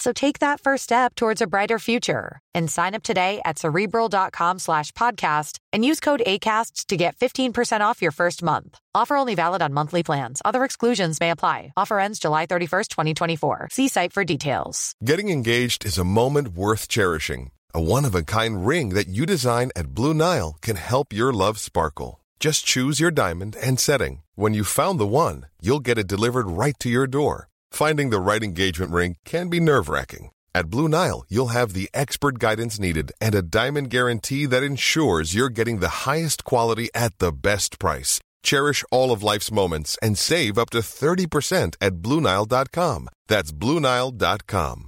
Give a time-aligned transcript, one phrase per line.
[0.00, 4.58] So take that first step towards a brighter future and sign up today at cerebral.com
[4.58, 8.78] slash podcast and use code ACasts to get 15% off your first month.
[8.94, 10.40] Offer only valid on monthly plans.
[10.42, 11.74] Other exclusions may apply.
[11.76, 13.68] Offer ends July 31st, 2024.
[13.70, 14.94] See site for details.
[15.04, 17.50] Getting engaged is a moment worth cherishing.
[17.74, 21.30] A one of a kind ring that you design at Blue Nile can help your
[21.30, 22.24] love sparkle.
[22.40, 24.22] Just choose your diamond and setting.
[24.34, 27.49] When you've found the one, you'll get it delivered right to your door.
[27.70, 30.30] Finding the right engagement ring can be nerve wracking.
[30.54, 35.34] At Blue Nile, you'll have the expert guidance needed and a diamond guarantee that ensures
[35.34, 38.20] you're getting the highest quality at the best price.
[38.42, 43.08] Cherish all of life's moments and save up to 30% at BlueNile.com.
[43.28, 44.86] That's BlueNile.com.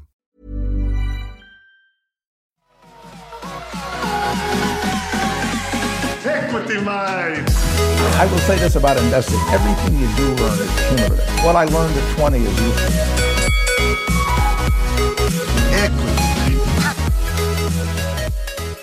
[6.25, 7.52] Equity Mind.
[8.05, 9.39] I will say this about investing.
[9.51, 11.45] Everything you do learn is cumulative.
[11.45, 13.13] What I learned at 20 is useful.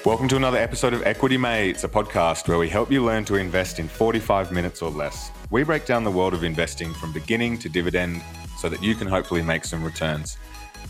[0.06, 3.36] Welcome to another episode of Equity Mates, a podcast where we help you learn to
[3.36, 5.32] invest in 45 minutes or less.
[5.52, 8.22] We break down the world of investing from beginning to dividend
[8.58, 10.38] so that you can hopefully make some returns.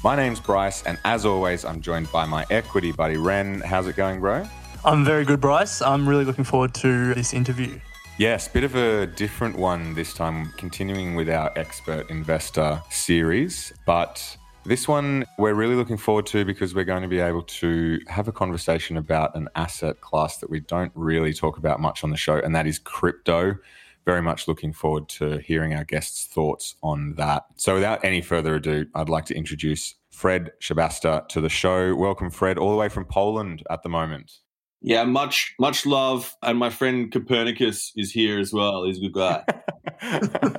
[0.03, 3.59] My name's Bryce, and as always, I'm joined by my equity buddy Ren.
[3.61, 4.47] How's it going, bro?
[4.85, 5.81] I'm very good, Bryce.
[5.81, 7.79] I'm really looking forward to this interview.
[8.19, 13.71] Yes, bit of a different one this time, continuing with our expert investor series.
[13.85, 14.35] But
[14.65, 18.27] this one we're really looking forward to because we're going to be able to have
[18.27, 22.17] a conversation about an asset class that we don't really talk about much on the
[22.17, 23.55] show, and that is crypto.
[24.03, 27.45] Very much looking forward to hearing our guests' thoughts on that.
[27.55, 31.95] So, without any further ado, I'd like to introduce Fred Schebesta to the show.
[31.95, 34.39] Welcome, Fred, all the way from Poland at the moment.
[34.81, 38.85] Yeah, much much love, and my friend Copernicus is here as well.
[38.85, 39.43] He's a good guy.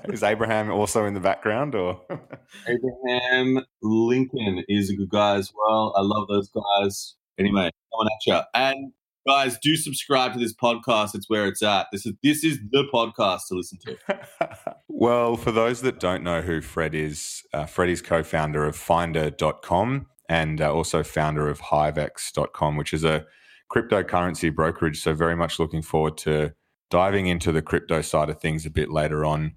[0.12, 2.02] is Abraham also in the background, or
[2.68, 5.94] Abraham Lincoln is a good guy as well.
[5.96, 7.16] I love those guys.
[7.38, 8.40] Anyway, coming at you.
[8.54, 8.92] And
[9.26, 11.14] guys, do subscribe to this podcast.
[11.14, 11.86] It's where it's at.
[11.90, 14.76] This is this is the podcast to listen to.
[14.88, 20.06] well, for those that don't know who Fred is, uh, Fred is co-founder of Finder.com
[20.28, 23.26] and uh, also founder of HiveEx.com, which is a
[23.70, 25.00] cryptocurrency brokerage.
[25.02, 26.54] So, very much looking forward to
[26.90, 29.54] diving into the crypto side of things a bit later on.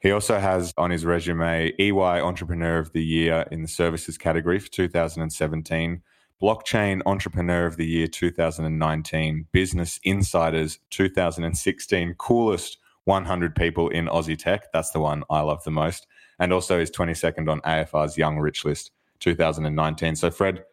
[0.00, 4.58] He also has on his resume EY Entrepreneur of the Year in the services category
[4.58, 6.02] for 2017,
[6.42, 14.72] Blockchain Entrepreneur of the Year 2019, Business Insiders 2016, coolest 100 people in Aussie tech.
[14.72, 16.08] That's the one I love the most.
[16.40, 20.16] And also is 22nd on AFR's Young Rich List 2019.
[20.16, 20.64] So, Fred,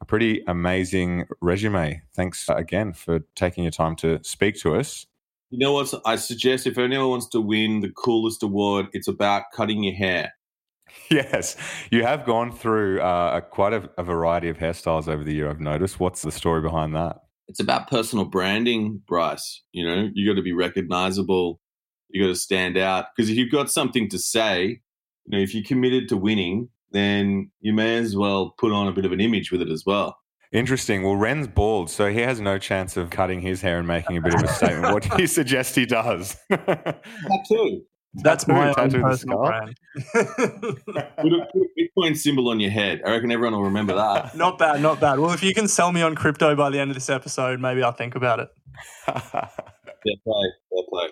[0.00, 2.02] a pretty amazing resume.
[2.14, 5.06] Thanks again for taking your time to speak to us.
[5.50, 5.92] You know what?
[6.04, 10.32] I suggest if anyone wants to win the coolest award, it's about cutting your hair.
[11.10, 11.56] Yes,
[11.90, 15.48] you have gone through uh, quite a, a variety of hairstyles over the year.
[15.48, 16.00] I've noticed.
[16.00, 17.20] What's the story behind that?
[17.46, 19.62] It's about personal branding, Bryce.
[19.72, 21.60] You know, you got to be recognizable.
[22.08, 24.80] You got to stand out because if you've got something to say,
[25.26, 28.92] you know, if you're committed to winning, then you may as well put on a
[28.92, 30.18] bit of an image with it as well.
[30.50, 31.02] Interesting.
[31.02, 34.20] Well, Ren's bald, so he has no chance of cutting his hair and making a
[34.22, 34.94] bit of a statement.
[34.94, 36.36] what do you suggest he does?
[36.50, 37.82] Tattoo.
[38.14, 39.46] That's my tattoo own the personal skull.
[39.46, 39.76] brand.
[40.14, 43.02] Put a, put a Bitcoin symbol on your head.
[43.04, 44.34] I reckon everyone will remember that.
[44.36, 45.18] not bad, not bad.
[45.18, 47.82] Well, if you can sell me on crypto by the end of this episode, maybe
[47.82, 48.48] I'll think about it.
[49.04, 49.14] Fair
[50.24, 50.52] play.
[50.70, 51.08] Fair play.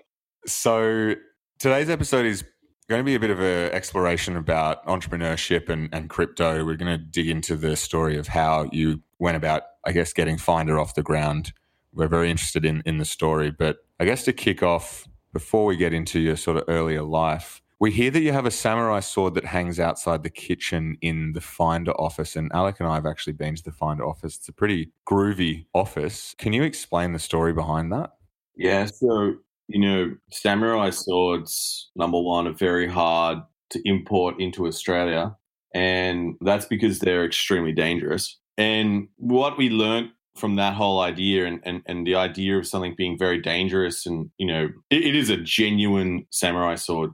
[0.46, 1.14] so
[1.58, 2.44] today's episode is
[2.88, 6.64] going to be a bit of an exploration about entrepreneurship and, and crypto.
[6.64, 10.38] We're going to dig into the story of how you went about, I guess, getting
[10.38, 11.52] Finder off the ground.
[11.92, 15.76] We're very interested in in the story, but I guess to kick off, before we
[15.76, 19.34] get into your sort of earlier life, we hear that you have a samurai sword
[19.34, 22.36] that hangs outside the kitchen in the Finder office.
[22.36, 24.36] And Alec and I have actually been to the Finder office.
[24.36, 26.34] It's a pretty groovy office.
[26.38, 28.12] Can you explain the story behind that?
[28.56, 29.36] Yeah, so
[29.68, 33.38] you know, samurai swords, number one, are very hard
[33.70, 35.36] to import into Australia.
[35.74, 38.38] and that's because they're extremely dangerous.
[38.56, 42.94] And what we learned from that whole idea and, and, and the idea of something
[42.96, 47.10] being very dangerous and you know it, it is a genuine samurai sword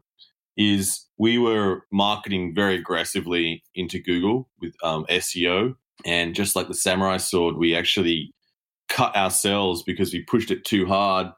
[0.57, 6.75] is we were marketing very aggressively into google with um, seo and just like the
[6.75, 8.35] samurai sword we actually
[8.89, 11.29] cut ourselves because we pushed it too hard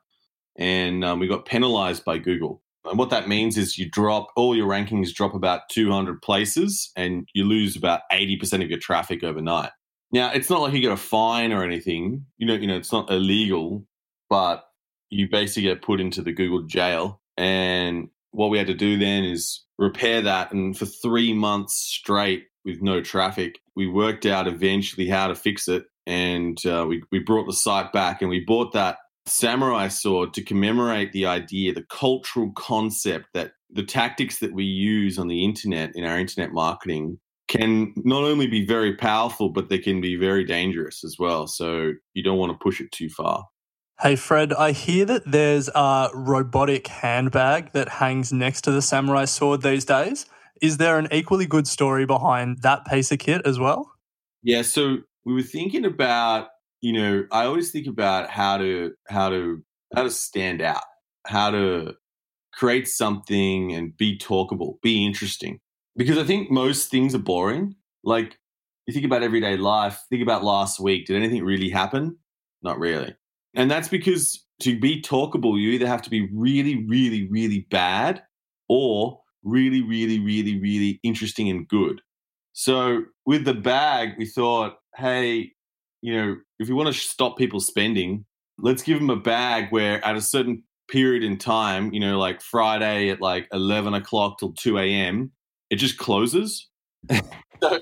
[0.56, 4.54] and um, we got penalized by google and what that means is you drop all
[4.54, 9.70] your rankings drop about 200 places and you lose about 80% of your traffic overnight
[10.14, 12.24] now, it's not like you get a fine or anything.
[12.38, 13.84] You know, you know, it's not illegal,
[14.30, 14.64] but
[15.10, 17.20] you basically get put into the Google jail.
[17.36, 20.52] And what we had to do then is repair that.
[20.52, 25.66] And for three months straight with no traffic, we worked out eventually how to fix
[25.66, 25.86] it.
[26.06, 30.42] And uh, we, we brought the site back and we bought that samurai sword to
[30.42, 35.90] commemorate the idea, the cultural concept that the tactics that we use on the internet
[35.94, 37.18] in our internet marketing
[37.48, 41.46] can not only be very powerful, but they can be very dangerous as well.
[41.46, 43.44] So you don't want to push it too far.
[44.00, 49.24] Hey, Fred, I hear that there's a robotic handbag that hangs next to the samurai
[49.24, 50.26] sword these days.
[50.60, 53.90] Is there an equally good story behind that piece of kit as well?
[54.42, 56.48] Yeah, so we were thinking about,
[56.84, 59.64] you know, I always think about how to how to
[59.96, 60.84] how to stand out,
[61.26, 61.94] how to
[62.52, 65.60] create something and be talkable, be interesting
[65.96, 67.74] because I think most things are boring.
[68.04, 68.38] Like
[68.86, 71.06] you think about everyday life, think about last week.
[71.06, 72.18] Did anything really happen?
[72.62, 73.16] Not really.
[73.54, 78.22] And that's because to be talkable, you either have to be really, really, really bad
[78.68, 82.02] or really, really, really, really interesting and good.
[82.52, 85.52] So with the bag, we thought, hey,
[86.04, 88.26] you know, if we want to stop people spending,
[88.58, 92.42] let's give them a bag where at a certain period in time, you know, like
[92.42, 95.32] Friday at like 11 o'clock till 2 a.m.,
[95.70, 96.68] it just closes.
[97.10, 97.20] so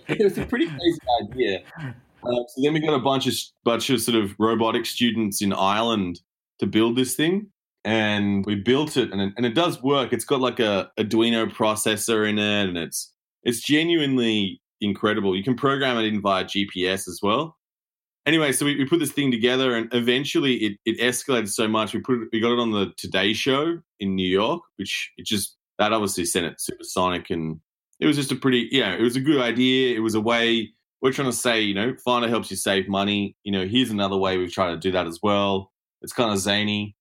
[0.07, 1.63] it was a pretty crazy idea.
[1.79, 3.35] Uh, so then we got a bunch of
[3.65, 6.21] bunch of sort of robotic students in Ireland
[6.61, 7.49] to build this thing,
[7.85, 10.13] and we built it, and it, and it does work.
[10.13, 15.37] It's got like a Arduino processor in it, and it's it's genuinely incredible.
[15.37, 17.57] You can program it in via GPS as well.
[18.25, 21.93] Anyway, so we, we put this thing together, and eventually it, it escalated so much.
[21.93, 25.27] We put it, we got it on the Today Show in New York, which it
[25.27, 27.59] just that obviously sent it supersonic and
[27.99, 29.97] it was just a pretty, yeah, it was a good idea.
[29.97, 30.71] It was a way
[31.01, 33.37] we're trying to say, you know, Finder helps you save money.
[33.45, 35.73] You know, here's another way we've tried to do that as well.
[36.01, 36.97] It's kind of zany,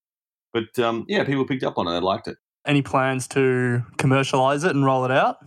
[0.54, 1.92] but um, yeah, people picked up on it.
[1.92, 2.38] They liked it.
[2.68, 5.38] Any plans to commercialize it and roll it out?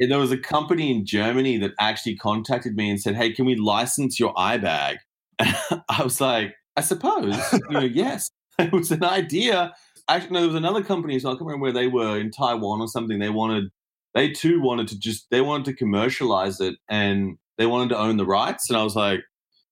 [0.00, 3.46] Yeah, there was a company in Germany that actually contacted me and said, "Hey, can
[3.46, 4.96] we license your iBag?"
[5.38, 9.74] I was like, "I suppose, you know, yes." It was an idea.
[10.08, 12.80] Actually, no, there was another company, so I can't remember where they were in Taiwan
[12.80, 13.18] or something.
[13.18, 13.70] They wanted
[14.16, 18.16] they too wanted to just they wanted to commercialize it and they wanted to own
[18.16, 19.20] the rights and i was like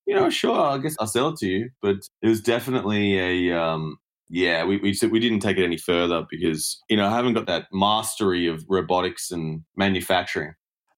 [0.07, 3.59] you know sure i guess i'll sell it to you but it was definitely a
[3.59, 3.97] um,
[4.29, 7.47] yeah we, we we didn't take it any further because you know i haven't got
[7.47, 10.53] that mastery of robotics and manufacturing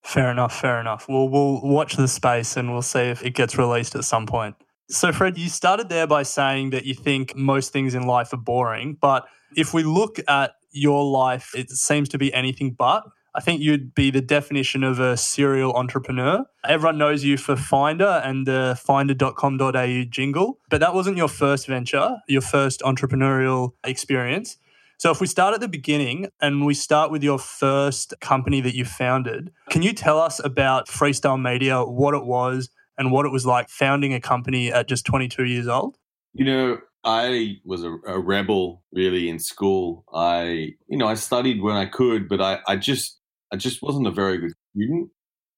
[0.07, 3.59] fair enough fair enough well we'll watch the space and we'll see if it gets
[3.59, 4.55] released at some point
[4.89, 8.39] so fred you started there by saying that you think most things in life are
[8.39, 9.27] boring but
[9.57, 13.05] if we look at your life it seems to be anything but
[13.37, 16.47] I think you'd be the definition of a serial entrepreneur.
[16.65, 22.17] Everyone knows you for Finder and the finder.com.au jingle, but that wasn't your first venture,
[22.29, 24.57] your first entrepreneurial experience.
[24.99, 28.75] So, if we start at the beginning and we start with your first company that
[28.75, 33.33] you founded, can you tell us about Freestyle Media, what it was, and what it
[33.33, 35.99] was like founding a company at just 22 years old?
[36.33, 40.05] You know, I was a, a, rebel really in school.
[40.15, 43.19] I, you know, I studied when I could, but I, I just
[43.53, 45.11] I just wasn't a very good student.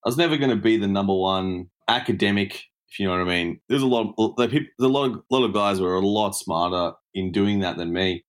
[0.05, 3.25] I was never going to be the number one academic, if you know what I
[3.25, 3.61] mean.
[3.69, 6.97] There's a lot of there's a lot of, lot of guys who a lot smarter
[7.15, 8.25] in doing that than me.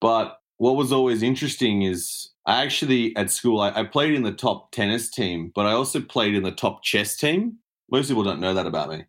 [0.00, 4.32] But what was always interesting is I actually at school I, I played in the
[4.32, 7.56] top tennis team, but I also played in the top chess team.
[7.90, 9.04] Most people don't know that about me,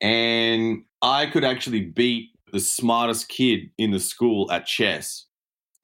[0.00, 5.26] and I could actually beat the smartest kid in the school at chess.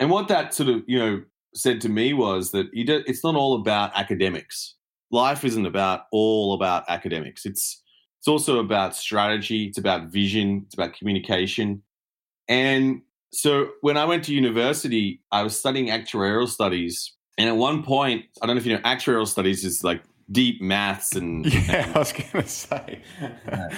[0.01, 1.23] And what that sort of you know
[1.55, 4.75] said to me was that do, it's not all about academics.
[5.11, 7.45] Life isn't about all about academics.
[7.45, 7.83] It's
[8.19, 9.67] it's also about strategy.
[9.67, 10.63] It's about vision.
[10.67, 11.83] It's about communication.
[12.49, 17.15] And so when I went to university, I was studying actuarial studies.
[17.37, 20.61] And at one point, I don't know if you know, actuarial studies is like deep
[20.61, 23.03] maths and yeah, I was going to say.
[23.21, 23.73] and,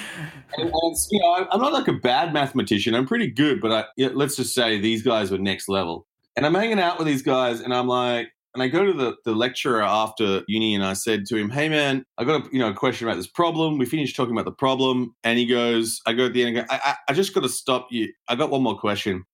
[0.57, 2.95] and you know, I'm not like a bad mathematician.
[2.95, 6.07] I'm pretty good, but I, you know, let's just say these guys were next level.
[6.35, 9.15] And I'm hanging out with these guys, and I'm like, And I go to the,
[9.25, 12.59] the lecturer after uni and I said to him, Hey man, I got a you
[12.59, 13.77] know a question about this problem.
[13.77, 15.13] We finished talking about the problem.
[15.23, 17.41] And he goes, I go at the end and go, I, I, I just got
[17.41, 18.11] to stop you.
[18.29, 19.25] I got one more question.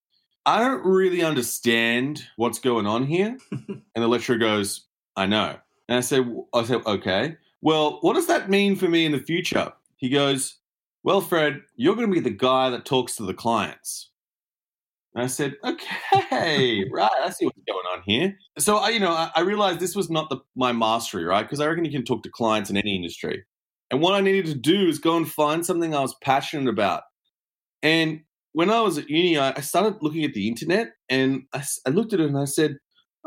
[0.48, 3.38] I don't really understand what's going on here.
[3.52, 4.88] and the lecturer goes,
[5.18, 5.58] I know.
[5.90, 7.36] And I said, I said, okay.
[7.62, 9.74] Well, what does that mean for me in the future?
[9.98, 10.58] He goes,
[11.04, 14.10] Well, Fred, you're going to be the guy that talks to the clients.
[15.14, 18.38] And I said, okay, right, I see what's going on here.
[18.60, 21.42] So I, you know, I, I realized this was not the, my mastery, right?
[21.42, 23.44] Because I reckon you can talk to clients in any industry.
[23.90, 27.02] And what I needed to do is go and find something I was passionate about.
[27.82, 28.22] And
[28.54, 31.90] when I was at uni, I, I started looking at the internet and I, I,
[31.90, 32.78] looked at it and I said,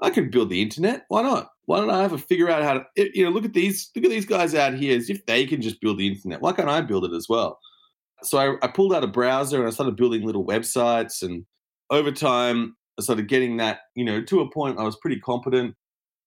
[0.03, 1.05] I could build the internet.
[1.09, 1.49] Why not?
[1.67, 4.11] Why don't I ever figure out how to, you know, look at these, look at
[4.11, 6.41] these guys out here as if they can just build the internet.
[6.41, 7.59] Why can't I build it as well?
[8.23, 11.45] So I, I pulled out a browser and I started building little websites and
[11.91, 15.75] over time, I started getting that, you know, to a point I was pretty competent.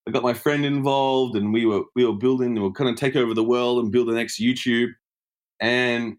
[0.07, 2.97] I got my friend involved and we were we were building, we were kind of
[2.97, 4.89] take over the world and build the next YouTube.
[5.61, 6.17] And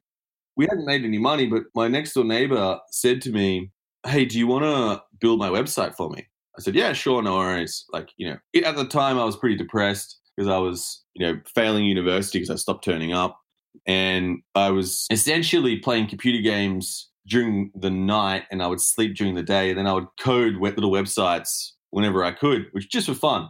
[0.56, 3.70] we hadn't made any money, but my next door neighbor said to me,
[4.06, 6.26] Hey, do you want to build my website for me?
[6.56, 7.84] I said, Yeah, sure, no worries.
[7.92, 11.40] Like, you know, at the time I was pretty depressed because I was, you know,
[11.54, 13.38] failing university because I stopped turning up.
[13.86, 19.34] And I was essentially playing computer games during the night and I would sleep during
[19.34, 19.70] the day.
[19.70, 23.48] And then I would code wet little websites whenever I could, which just for fun.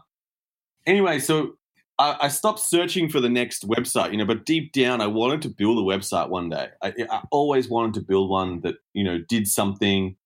[0.87, 1.55] Anyway, so
[1.99, 5.43] I, I, stopped searching for the next website, you know, but deep down, I wanted
[5.43, 6.69] to build a website one day.
[6.83, 10.17] I, I always wanted to build one that, you know, did something.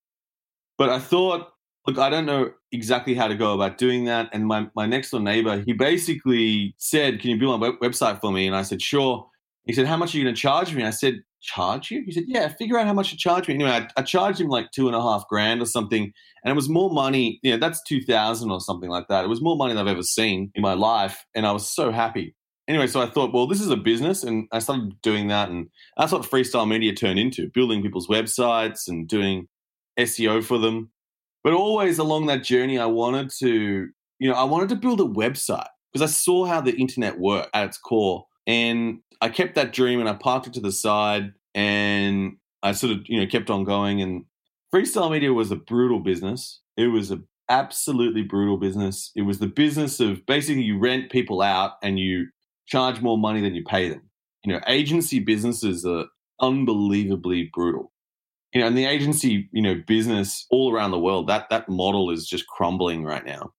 [0.78, 1.52] But I thought,
[1.87, 4.30] look, I don't know exactly how to go about doing that.
[4.32, 8.32] And my, my next door neighbor, he basically said, Can you build a website for
[8.32, 8.46] me?
[8.46, 9.28] And I said, Sure.
[9.64, 10.84] He said, How much are you going to charge me?
[10.84, 12.02] I said, charge you?
[12.04, 13.54] He said, yeah, figure out how much to charge me.
[13.54, 16.12] Anyway, I, I, charged him like two and a half grand or something.
[16.45, 19.25] And it was more money, you know, that's 2000 or something like that.
[19.25, 21.25] It was more money than I've ever seen in my life.
[21.35, 22.35] And I was so happy.
[22.68, 24.23] Anyway, so I thought, well, this is a business.
[24.23, 25.49] And I started doing that.
[25.49, 29.49] And that's what freestyle media turned into building people's websites and doing
[29.99, 30.90] SEO for them.
[31.45, 35.04] But always along that journey, I wanted to, you know, I wanted to build a
[35.04, 38.26] website because I saw how the internet worked at its core.
[38.49, 42.93] And I kept that dream and I parked it to the side and I sort
[42.93, 44.00] of, you know, kept on going.
[44.00, 44.25] And
[44.75, 46.61] freestyle media was a brutal business.
[46.76, 49.12] It was a absolutely brutal business.
[49.14, 52.28] It was the business of basically you rent people out and you
[52.67, 54.02] charge more money than you pay them.
[54.45, 56.07] You know, agency businesses are
[56.40, 57.93] unbelievably brutal.
[58.55, 62.11] You know, and the agency, you know, business all around the world, that that model
[62.11, 63.52] is just crumbling right now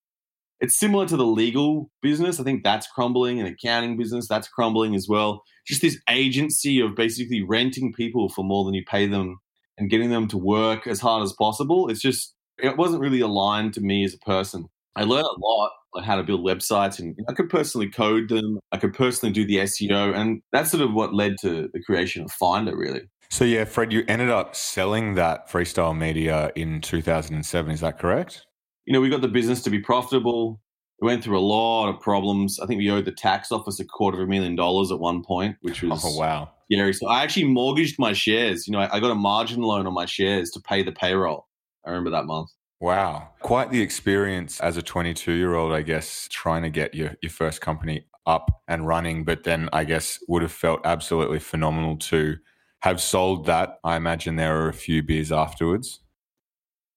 [0.61, 2.39] it's similar to the legal business.
[2.39, 5.43] I think that's crumbling, and accounting business that's crumbling as well.
[5.67, 9.39] Just this agency of basically renting people for more than you pay them
[9.77, 11.89] and getting them to work as hard as possible.
[11.89, 14.65] It's just it wasn't really aligned to me as a person.
[14.95, 18.59] I learned a lot on how to build websites, and I could personally code them.
[18.71, 22.23] I could personally do the SEO, and that's sort of what led to the creation
[22.23, 23.01] of Finder, really.
[23.31, 27.71] So yeah, Fred, you ended up selling that freestyle media in 2007.
[27.71, 28.45] Is that correct?
[28.89, 30.59] You know, we got the business to be profitable.
[30.99, 32.59] We went through a lot of problems.
[32.59, 35.23] I think we owed the tax office a quarter of a million dollars at one
[35.23, 36.49] point, which was oh wow.
[36.69, 38.67] Yeah, so I actually mortgaged my shares.
[38.67, 41.47] You know, I, I got a margin loan on my shares to pay the payroll.
[41.85, 42.49] I remember that month.
[42.79, 43.29] Wow.
[43.41, 47.29] Quite the experience as a 22 year old, I guess, trying to get your, your
[47.29, 52.37] first company up and running, but then I guess would have felt absolutely phenomenal to
[52.79, 53.77] have sold that.
[53.83, 55.99] I imagine there are a few beers afterwards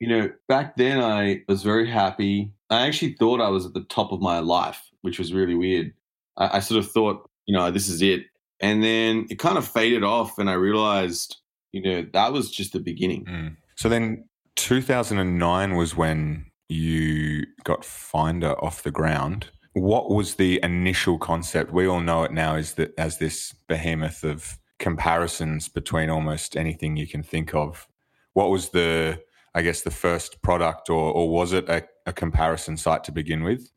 [0.02, 2.50] you know, back then I was very happy.
[2.70, 5.92] I actually thought I was at the top of my life, which was really weird.
[6.36, 8.24] I, I sort of thought, you know, this is it.
[8.58, 11.36] And then it kind of faded off, and I realized,
[11.70, 13.26] you know, that was just the beginning.
[13.26, 13.56] Mm.
[13.76, 14.24] So then
[14.56, 19.50] 2009 was when you got Finder off the ground.
[19.74, 21.72] What was the initial concept?
[21.72, 26.96] We all know it now as that as this behemoth of comparisons between almost anything
[26.96, 27.86] you can think of.
[28.32, 29.20] What was the
[29.54, 33.42] I guess, the first product, or, or was it a, a comparison site to begin
[33.42, 33.70] with?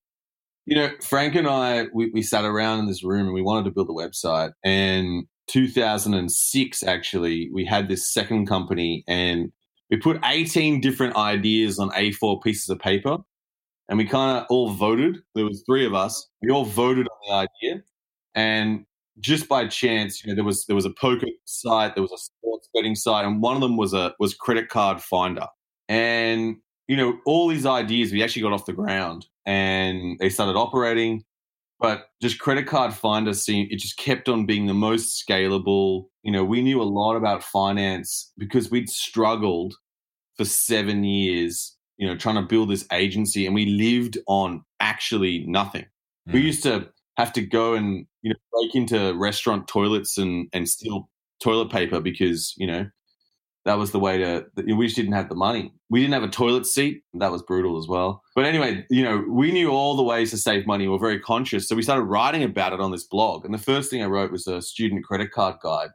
[0.65, 3.65] You know, Frank and I, we, we sat around in this room and we wanted
[3.65, 4.53] to build a website.
[4.63, 9.51] And 2006, actually, we had this second company and
[9.91, 13.17] we put 18 different ideas on A4 pieces of paper
[13.87, 15.19] and we kind of all voted.
[15.35, 16.27] There was three of us.
[16.41, 17.83] We all voted on the idea.
[18.33, 18.85] And
[19.19, 22.17] just by chance, you know, there was there was a poker site, there was a
[22.17, 25.47] sports betting site, and one of them was a was credit card finder.
[25.87, 30.57] And, you know, all these ideas we actually got off the ground and they started
[30.57, 31.23] operating.
[31.79, 36.05] But just credit card finder seemed it just kept on being the most scalable.
[36.23, 39.75] You know, we knew a lot about finance because we'd struggled
[40.37, 45.45] for seven years you know, trying to build this agency, and we lived on actually
[45.47, 45.85] nothing.
[46.27, 46.45] We Mm.
[46.45, 51.09] used to have to go and you know break into restaurant toilets and and steal
[51.39, 52.89] toilet paper because you know
[53.65, 54.45] that was the way to.
[54.55, 55.73] We just didn't have the money.
[55.89, 57.01] We didn't have a toilet seat.
[57.15, 58.21] That was brutal as well.
[58.35, 60.85] But anyway, you know, we knew all the ways to save money.
[60.85, 63.43] We were very conscious, so we started writing about it on this blog.
[63.43, 65.89] And the first thing I wrote was a student credit card guide,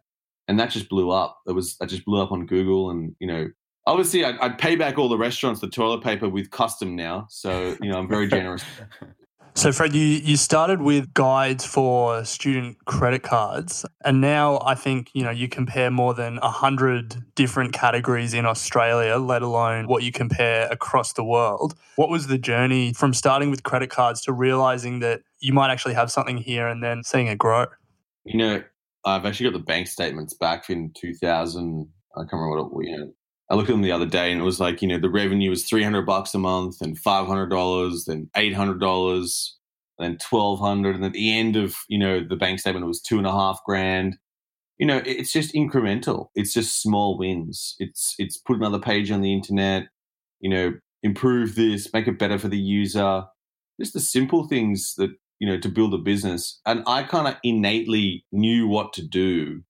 [0.49, 1.39] and that just blew up.
[1.47, 3.49] It was that just blew up on Google, and you know.
[3.87, 7.77] Obviously, I'd, I'd pay back all the restaurants the toilet paper with custom now, so
[7.81, 8.63] you know I'm very generous.
[9.55, 15.11] So, Fred, you, you started with guides for student credit cards, and now I think
[15.13, 20.13] you know you compare more than hundred different categories in Australia, let alone what you
[20.13, 21.75] compare across the world.
[21.97, 25.95] What was the journey from starting with credit cards to realizing that you might actually
[25.95, 27.67] have something here, and then seeing it grow?
[28.25, 28.63] You know,
[29.05, 31.89] I've actually got the bank statements back in 2000.
[32.17, 33.13] I can't remember what it, you know.
[33.51, 35.51] I looked at them the other day, and it was like you know the revenue
[35.51, 39.57] was 300 bucks a month, and 500 dollars, then 800 dollars,
[39.99, 43.19] then 1200, and at the end of you know the bank statement it was two
[43.19, 44.17] and a half grand.
[44.79, 46.29] You know, it's just incremental.
[46.35, 47.77] It's just small wins.
[47.81, 49.89] It's it's put another page on the internet.
[50.41, 53.25] You know, improve this, make it better for the user.
[53.81, 56.61] Just the simple things that you know to build a business.
[56.67, 59.63] And I kind of innately knew what to do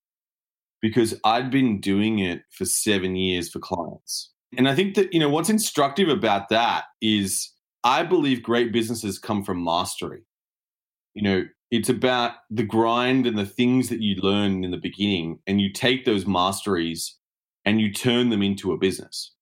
[0.81, 4.33] because I'd been doing it for seven years for clients.
[4.57, 7.53] And I think that, you know, what's instructive about that is
[7.85, 10.23] I believe great businesses come from mastery.
[11.15, 15.39] You know, it's about the grind and the things that you learn in the beginning,
[15.47, 17.17] and you take those masteries
[17.65, 19.33] and you turn them into a business.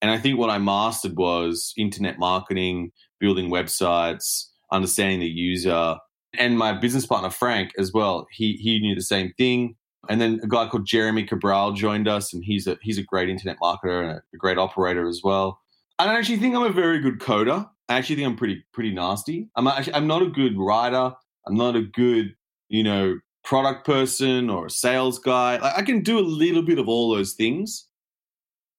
[0.00, 5.96] And I think what I mastered was internet marketing, building websites, understanding the user,
[6.38, 8.26] and my business partner Frank as well.
[8.30, 9.76] He he knew the same thing.
[10.08, 13.28] And then a guy called Jeremy Cabral joined us, and he's a he's a great
[13.28, 15.60] internet marketer and a great operator as well.
[15.98, 17.68] I don't actually think I'm a very good coder.
[17.88, 19.48] I actually think I'm pretty pretty nasty.
[19.56, 21.12] I'm actually I'm not a good writer.
[21.46, 22.34] I'm not a good
[22.68, 25.56] you know product person or a sales guy.
[25.56, 27.86] Like, I can do a little bit of all those things,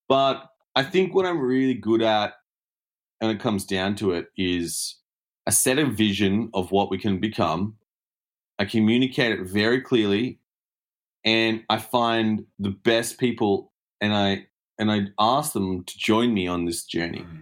[0.08, 2.34] but I think what I'm really good at,
[3.19, 4.97] and it comes down to it, is
[5.47, 7.77] a set of vision of what we can become.
[8.60, 10.39] I communicate it very clearly
[11.25, 16.47] and I find the best people and I and I ask them to join me
[16.47, 17.19] on this journey.
[17.19, 17.41] Mm-hmm.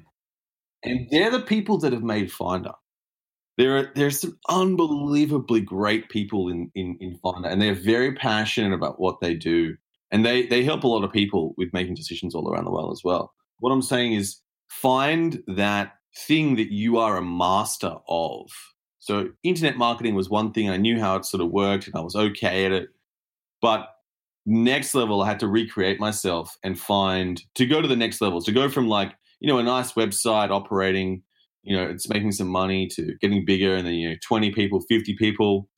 [0.84, 2.74] And they're the people that have made Finder.
[3.58, 8.74] There are there's some unbelievably great people in, in, in Finder and they're very passionate
[8.74, 9.76] about what they do.
[10.10, 12.94] And they, they help a lot of people with making decisions all around the world
[12.94, 13.34] as well.
[13.60, 18.50] What I'm saying is find that thing that you are a master of.
[19.00, 20.70] So internet marketing was one thing.
[20.70, 22.90] I knew how it sort of worked and I was okay at it.
[23.62, 23.90] But
[24.46, 28.42] next level, I had to recreate myself and find to go to the next level,
[28.42, 31.22] to go from like, you know, a nice website operating,
[31.64, 34.82] you know, it's making some money to getting bigger and then, you know, 20 people,
[34.88, 35.70] 50 people,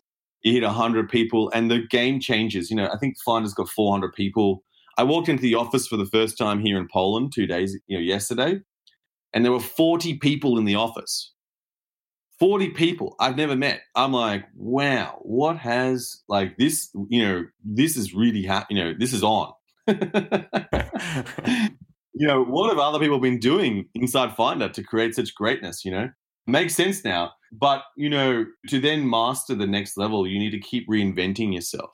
[0.44, 2.70] you hit 100 people and the game changes.
[2.70, 4.64] You know, I think Finder's got 400 people.
[4.98, 7.98] I walked into the office for the first time here in Poland two days, you
[7.98, 8.60] know, yesterday,
[9.34, 11.34] and there were 40 people in the office.
[12.40, 13.82] 40 people I've never met.
[13.96, 18.94] I'm like, wow, what has like this, you know, this is really, ha- you know,
[18.98, 19.52] this is on.
[19.88, 19.98] you
[22.28, 26.10] know, what have other people been doing inside Finder to create such greatness, you know?
[26.48, 27.32] Makes sense now.
[27.52, 31.92] But, you know, to then master the next level, you need to keep reinventing yourself,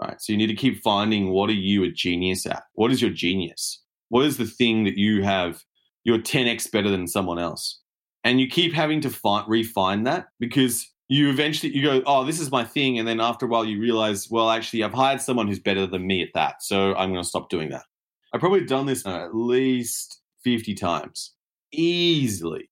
[0.00, 0.20] right?
[0.20, 2.62] So you need to keep finding what are you a genius at?
[2.74, 3.82] What is your genius?
[4.08, 5.62] What is the thing that you have,
[6.04, 7.81] you're 10x better than someone else?
[8.24, 12.40] And you keep having to find, refine that because you eventually you go oh this
[12.40, 12.98] is my thing.
[12.98, 16.06] And then after a while you realize well actually i've hired someone who's better than
[16.06, 17.84] me at that so i'm going to stop doing that.
[18.32, 21.34] I've probably done this uh, at least 50 times.
[21.72, 22.70] Easily.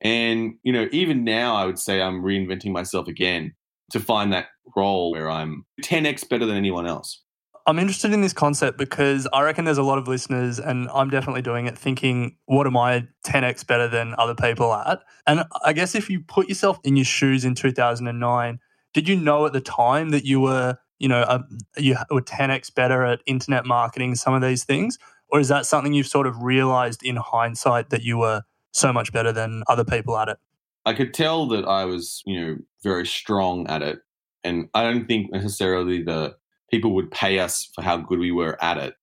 [0.00, 3.54] And you know even now i would say i'm reinventing myself again
[3.90, 7.22] to find that role where i'm 10x better than anyone else
[7.68, 11.10] I'm interested in this concept because I reckon there's a lot of listeners, and I'm
[11.10, 15.00] definitely doing it, thinking, what am I 10x better than other people at?
[15.26, 18.58] And I guess if you put yourself in your shoes in 2009,
[18.94, 21.44] did you know at the time that you were, you know, a,
[21.76, 24.98] you were 10x better at internet marketing, some of these things?
[25.28, 29.12] Or is that something you've sort of realized in hindsight that you were so much
[29.12, 30.38] better than other people at it?
[30.86, 34.00] I could tell that I was, you know, very strong at it.
[34.42, 36.34] And I don't think necessarily the
[36.70, 38.94] people would pay us for how good we were at it.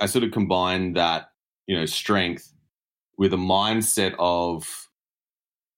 [0.00, 1.30] I sort of combined that,
[1.66, 2.52] you know, strength
[3.18, 4.88] with a mindset of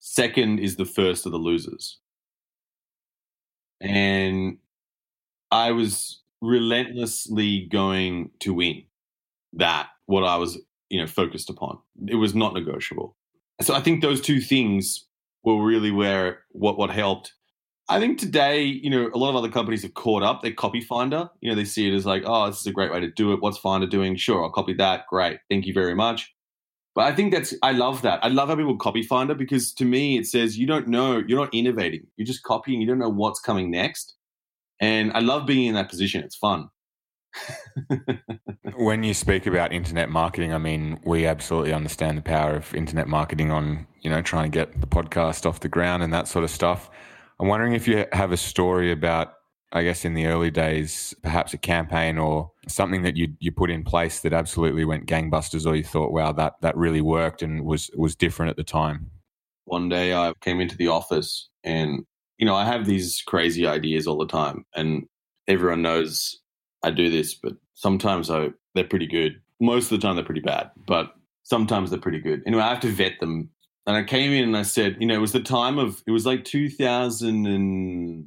[0.00, 1.98] second is the first of the losers.
[3.80, 4.58] And
[5.50, 8.84] I was relentlessly going to win
[9.54, 11.78] that, what I was you know, focused upon.
[12.08, 13.16] It was not negotiable.
[13.60, 15.06] So I think those two things
[15.42, 17.32] were really where what what helped.
[17.88, 20.42] I think today, you know, a lot of other companies have caught up.
[20.42, 21.30] They copy Finder.
[21.40, 23.32] You know, they see it as like, oh, this is a great way to do
[23.32, 23.40] it.
[23.40, 24.16] What's Finder doing?
[24.16, 25.06] Sure, I'll copy that.
[25.08, 25.38] Great.
[25.48, 26.34] Thank you very much.
[26.96, 28.24] But I think that's I love that.
[28.24, 31.38] I love how people copy Finder because to me it says you don't know, you're
[31.38, 32.06] not innovating.
[32.16, 34.14] You're just copying, you don't know what's coming next.
[34.80, 36.24] And I love being in that position.
[36.24, 36.70] It's fun.
[38.76, 43.08] when you speak about internet marketing, I mean, we absolutely understand the power of internet
[43.08, 46.44] marketing on, you know, trying to get the podcast off the ground and that sort
[46.44, 46.90] of stuff.
[47.38, 49.34] I'm wondering if you have a story about,
[49.72, 53.70] I guess, in the early days, perhaps a campaign or something that you you put
[53.70, 57.64] in place that absolutely went gangbusters, or you thought, wow, that that really worked and
[57.64, 59.10] was was different at the time.
[59.64, 62.04] One day, I came into the office, and
[62.38, 65.06] you know, I have these crazy ideas all the time, and
[65.48, 66.38] everyone knows
[66.82, 69.40] I do this, but sometimes I, they're pretty good.
[69.60, 72.42] Most of the time, they're pretty bad, but sometimes they're pretty good.
[72.46, 73.50] Anyway, I have to vet them.
[73.86, 76.10] And I came in and I said, you know, it was the time of, it
[76.10, 78.26] was like 2000 and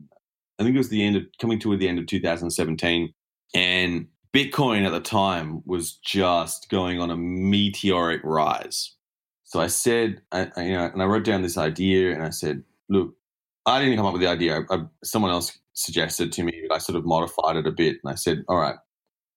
[0.57, 3.13] I think it was the end of, coming toward the end of 2017.
[3.53, 8.95] And Bitcoin at the time was just going on a meteoric rise.
[9.43, 12.29] So I said, I, I, you know, and I wrote down this idea and I
[12.29, 13.15] said, look,
[13.65, 14.61] I didn't come up with the idea.
[14.69, 16.67] I, someone else suggested to me.
[16.71, 18.75] I sort of modified it a bit, and I said, "All right,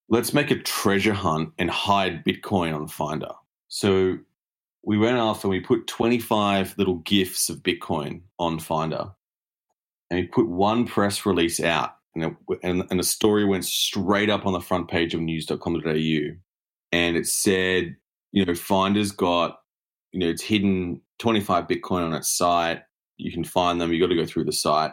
[0.08, 3.32] let's make a treasure hunt and hide Bitcoin on Finder."
[3.68, 4.18] So
[4.84, 9.10] we went off and we put 25 little gifts of Bitcoin on Finder,
[10.10, 14.30] and we put one press release out, and it, and, and the story went straight
[14.30, 16.36] up on the front page of news.com.au,
[16.92, 17.96] and it said,
[18.32, 19.58] you know, Finder's got,
[20.12, 22.82] you know, it's hidden 25 Bitcoin on its site.
[23.16, 23.92] You can find them.
[23.92, 24.92] You got to go through the site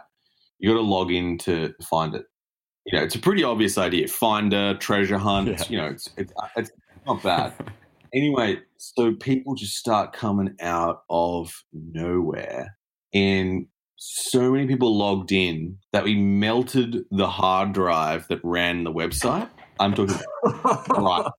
[0.60, 2.26] you got to log in to find it.
[2.86, 4.08] You know, it's a pretty obvious idea.
[4.08, 5.48] Finder, treasure hunt.
[5.48, 5.64] Yeah.
[5.70, 6.72] You know, it's, it's, it's
[7.08, 7.54] not bad.
[8.14, 12.78] anyway, so people just start coming out of nowhere,
[13.14, 13.68] and
[13.98, 19.50] so many people logged in that we melted the hard drive that ran the website.
[19.80, 20.16] I'm talking
[20.90, 21.30] right.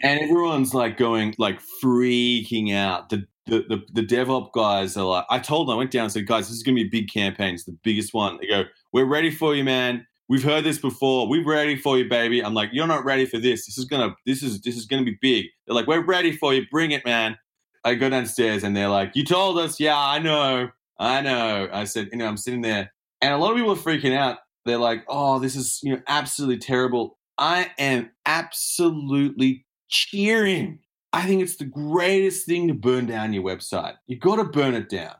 [0.00, 3.10] And everyone's like going like freaking out.
[3.10, 6.12] The the, the, the DevOps guys are like, I told them, I went down and
[6.12, 7.54] said, guys, this is going to be a big campaign.
[7.54, 8.38] It's the biggest one.
[8.40, 10.06] They go, we're ready for you, man.
[10.28, 11.28] We've heard this before.
[11.28, 12.44] We're ready for you, baby.
[12.44, 13.66] I'm like, you're not ready for this.
[13.66, 15.46] This is gonna, this is, this is gonna be big.
[15.66, 16.66] They're like, we're ready for you.
[16.70, 17.38] Bring it, man.
[17.84, 19.80] I go downstairs and they're like, you told us.
[19.80, 20.70] Yeah, I know.
[20.98, 21.68] I know.
[21.72, 24.38] I said, you know, I'm sitting there and a lot of people are freaking out.
[24.64, 27.18] They're like, oh, this is, you know, absolutely terrible.
[27.38, 30.80] I am absolutely cheering
[31.12, 33.94] I think it's the greatest thing to burn down your website.
[34.06, 35.14] You've got to burn it down.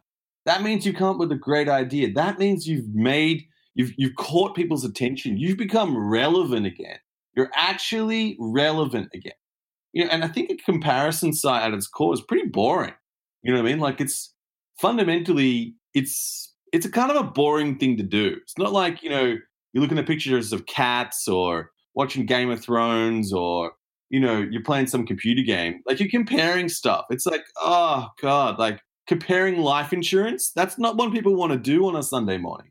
[0.45, 2.13] That means you come up with a great idea.
[2.13, 3.45] That means you've made,
[3.79, 5.39] you've, you've caught people's attention.
[5.39, 6.99] You've become relevant again.
[7.35, 9.33] You're actually relevant again.
[9.95, 12.93] You know, and I think a comparison site at its core is pretty boring.
[13.43, 13.81] You know what I mean?
[13.81, 14.35] Like it's
[14.79, 18.37] fundamentally, it's it's a kind of a boring thing to do.
[18.43, 19.37] It's not like, you know,
[19.73, 23.73] you're looking at pictures of cats or watching Game of Thrones or
[24.11, 25.83] you know, you're playing some computer game.
[25.87, 27.05] Like you're comparing stuff.
[27.11, 30.51] It's like, oh God, like comparing life insurance.
[30.51, 32.71] That's not what people want to do on a Sunday morning.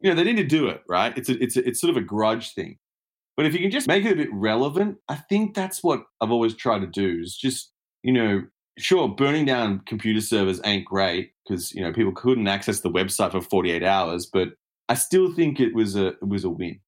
[0.00, 1.16] You know, they need to do it, right?
[1.16, 2.78] It's a, it's a, it's sort of a grudge thing.
[3.36, 6.30] But if you can just make it a bit relevant, I think that's what I've
[6.30, 7.70] always tried to do is just,
[8.02, 8.42] you know,
[8.78, 13.32] sure, burning down computer servers ain't great because you know people couldn't access the website
[13.32, 14.50] for 48 hours, but
[14.88, 16.80] I still think it was a it was a win.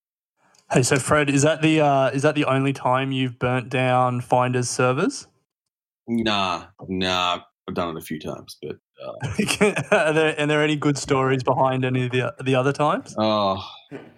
[0.70, 4.20] Hey, so Fred, is that the uh, is that the only time you've burnt down
[4.20, 5.26] Finder's servers?
[6.06, 7.40] Nah, nah.
[7.66, 8.76] I've done it a few times, but
[9.90, 13.14] are there are there any good stories behind any of the the other times?
[13.18, 13.64] Oh,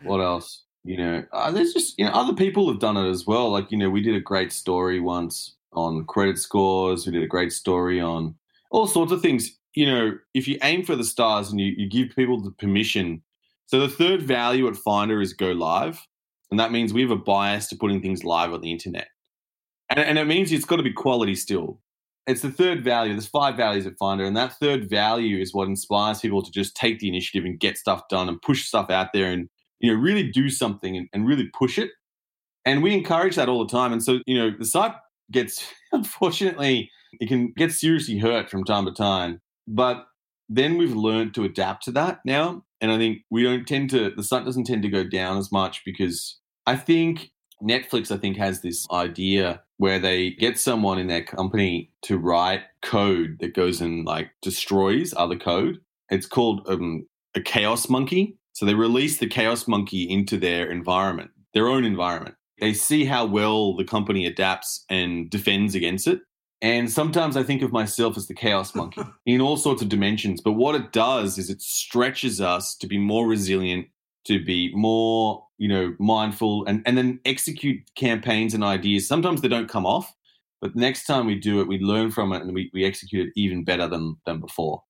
[0.03, 0.65] what else?
[0.85, 3.51] You know, uh, there's just you know other people have done it as well.
[3.51, 7.07] Like you know, we did a great story once on credit scores.
[7.07, 8.35] We did a great story on
[8.71, 9.59] all sorts of things.
[9.75, 13.23] You know, if you aim for the stars and you, you give people the permission.
[13.67, 16.05] So the third value at Finder is go live,
[16.51, 19.09] and that means we have a bias to putting things live on the internet,
[19.91, 21.81] and, and it means it's got to be quality still.
[22.31, 23.13] It's the third value.
[23.13, 26.77] There's five values at Finder, and that third value is what inspires people to just
[26.77, 29.49] take the initiative and get stuff done and push stuff out there and
[29.81, 31.91] you know, really do something and, and really push it.
[32.65, 33.93] And we encourage that all the time.
[33.93, 34.95] And so, you know, the site
[35.33, 39.41] gets, unfortunately, it can get seriously hurt from time to time.
[39.67, 40.07] But
[40.49, 42.65] then we've learned to adapt to that now.
[42.81, 45.51] And I think we don't tend to, the site doesn't tend to go down as
[45.51, 47.31] much because I think
[47.63, 52.63] Netflix, I think, has this idea where they get someone in their company to write
[52.83, 55.81] code that goes and like destroys other code.
[56.11, 58.37] It's called um, a chaos monkey.
[58.53, 62.35] So they release the Chaos Monkey into their environment, their own environment.
[62.61, 66.21] They see how well the company adapts and defends against it.
[66.61, 70.43] And sometimes I think of myself as the Chaos Monkey in all sorts of dimensions.
[70.43, 73.87] But what it does is it stretches us to be more resilient,
[74.25, 79.09] to be more, you know, mindful and, and then execute campaigns and ideas.
[79.09, 80.13] Sometimes they don't come off,
[80.61, 83.33] but next time we do it, we learn from it and we, we execute it
[83.37, 84.83] even better than, than before.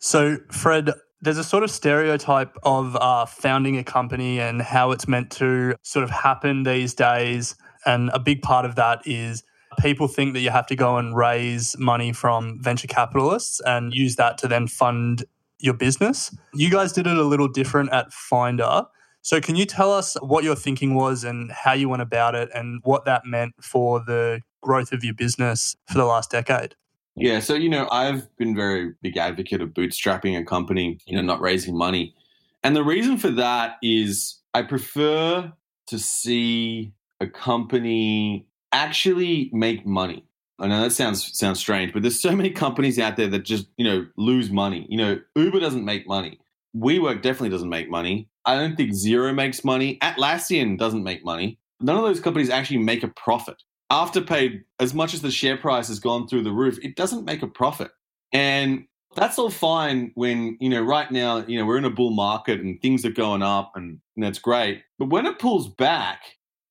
[0.00, 5.08] So, Fred, there's a sort of stereotype of uh, founding a company and how it's
[5.08, 7.56] meant to sort of happen these days.
[7.86, 9.42] And a big part of that is
[9.80, 14.16] people think that you have to go and raise money from venture capitalists and use
[14.16, 15.24] that to then fund
[15.60, 16.34] your business.
[16.54, 18.82] You guys did it a little different at Finder.
[19.22, 22.48] So, can you tell us what your thinking was and how you went about it
[22.54, 26.74] and what that meant for the growth of your business for the last decade?
[27.14, 31.22] Yeah, so you know, I've been very big advocate of bootstrapping a company, you know,
[31.22, 32.14] not raising money.
[32.62, 35.52] And the reason for that is I prefer
[35.88, 40.27] to see a company actually make money.
[40.58, 43.66] I know that sounds sounds strange, but there's so many companies out there that just,
[43.76, 44.86] you know, lose money.
[44.88, 46.40] You know, Uber doesn't make money.
[46.76, 48.28] WeWork definitely doesn't make money.
[48.44, 49.98] I don't think Xero makes money.
[50.02, 51.58] Atlassian doesn't make money.
[51.80, 53.62] None of those companies actually make a profit.
[53.90, 57.42] Afterpay, as much as the share price has gone through the roof, it doesn't make
[57.42, 57.90] a profit.
[58.32, 62.10] And that's all fine when, you know, right now, you know, we're in a bull
[62.10, 64.82] market and things are going up and, and that's great.
[64.98, 66.20] But when it pulls back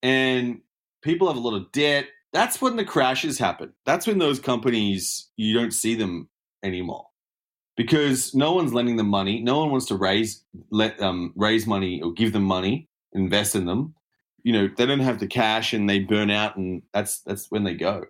[0.04, 0.62] and
[1.02, 3.74] people have a lot of debt, that's when the crashes happen.
[3.86, 6.30] That's when those companies, you don't see them
[6.64, 7.06] anymore.
[7.76, 9.40] Because no one's lending them money.
[9.40, 13.66] No one wants to raise, let um, raise money or give them money, invest in
[13.66, 13.94] them.
[14.44, 17.66] You know they don't have the cash and they burn out and that's that's when
[17.66, 18.06] they go.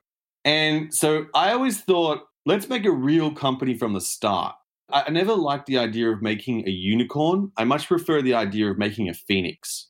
[0.46, 4.56] And so i always thought let's make a real company from the start.
[4.90, 7.52] I never liked the idea of making a unicorn.
[7.58, 9.90] I much prefer the idea of making a phoenix.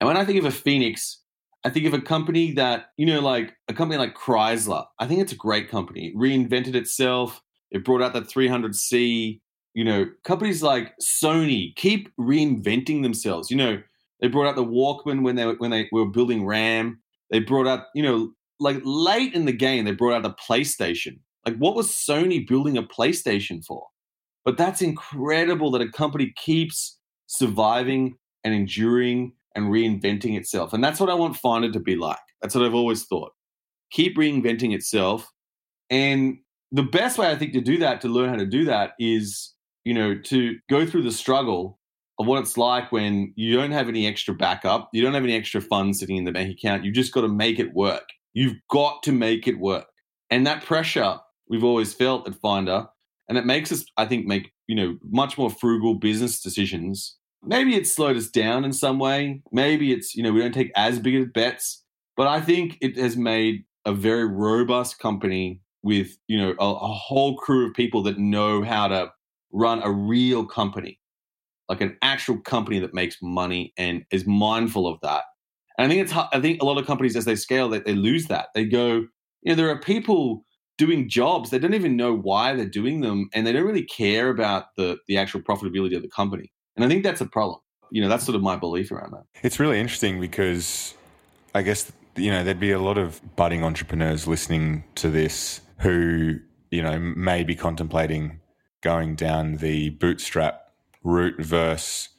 [0.00, 1.22] And when i think of a phoenix
[1.68, 5.20] i think of a company that you know like a company like chrysler i think
[5.20, 9.40] it's a great company it reinvented itself it brought out the 300c
[9.74, 13.80] you know companies like sony keep reinventing themselves you know
[14.20, 17.00] they brought out the Walkman when they when they were building RAM.
[17.30, 21.18] They brought out, you know, like late in the game, they brought out the PlayStation.
[21.46, 23.86] Like, what was Sony building a PlayStation for?
[24.44, 30.72] But that's incredible that a company keeps surviving and enduring and reinventing itself.
[30.72, 32.16] And that's what I want Finder to be like.
[32.40, 33.32] That's what I've always thought.
[33.90, 35.28] Keep reinventing itself.
[35.90, 36.38] And
[36.70, 39.52] the best way I think to do that, to learn how to do that, is,
[39.84, 41.78] you know, to go through the struggle
[42.18, 45.36] of what it's like when you don't have any extra backup, you don't have any
[45.36, 46.84] extra funds sitting in the bank account.
[46.84, 48.08] You just got to make it work.
[48.32, 49.86] You've got to make it work.
[50.30, 51.18] And that pressure
[51.48, 52.86] we've always felt at Finder,
[53.28, 57.16] and it makes us, I think, make, you know, much more frugal business decisions.
[57.42, 59.42] Maybe it's slowed us down in some way.
[59.52, 61.84] Maybe it's, you know, we don't take as big of bets,
[62.16, 66.88] but I think it has made a very robust company with, you know, a, a
[66.88, 69.12] whole crew of people that know how to
[69.52, 70.98] run a real company
[71.68, 75.24] like an actual company that makes money and is mindful of that.
[75.76, 77.94] And I think it's I think a lot of companies as they scale they, they
[77.94, 78.48] lose that.
[78.54, 79.04] They go,
[79.42, 80.44] you know, there are people
[80.78, 84.28] doing jobs they don't even know why they're doing them and they don't really care
[84.28, 86.50] about the the actual profitability of the company.
[86.78, 87.60] And I think that's a problem.
[87.90, 89.24] You know, that's sort of my belief around that.
[89.42, 90.94] It's really interesting because
[91.54, 96.38] I guess you know there'd be a lot of budding entrepreneurs listening to this who
[96.70, 98.38] you know may be contemplating
[98.80, 100.70] going down the bootstrap
[101.02, 102.10] route versus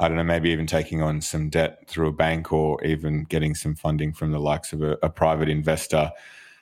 [0.00, 3.54] I don't know, maybe even taking on some debt through a bank or even getting
[3.54, 6.12] some funding from the likes of a, a private investor.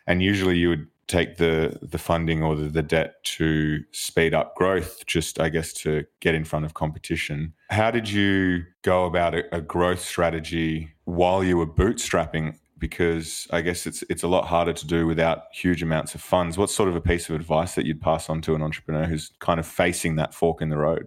[0.06, 4.54] And usually you would take the the funding or the, the debt to speed up
[4.56, 7.54] growth, just I guess to get in front of competition.
[7.70, 12.58] How did you go about a, a growth strategy while you were bootstrapping?
[12.78, 16.58] Because I guess it's it's a lot harder to do without huge amounts of funds.
[16.58, 19.32] What's sort of a piece of advice that you'd pass on to an entrepreneur who's
[19.38, 21.06] kind of facing that fork in the road?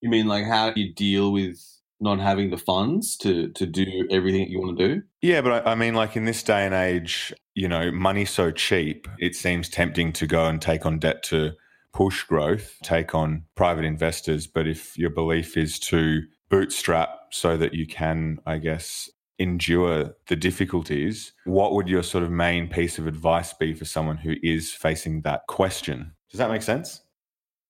[0.00, 1.60] You mean like how you deal with
[2.00, 5.02] not having the funds to to do everything that you want to do?
[5.20, 8.50] Yeah, but I, I, mean, like in this day and age, you know, money's so
[8.50, 11.52] cheap, it seems tempting to go and take on debt to
[11.92, 14.46] push growth, take on private investors.
[14.46, 20.36] But if your belief is to bootstrap so that you can, I guess, endure the
[20.36, 24.72] difficulties, what would your sort of main piece of advice be for someone who is
[24.72, 26.12] facing that question?
[26.30, 27.02] Does that make sense?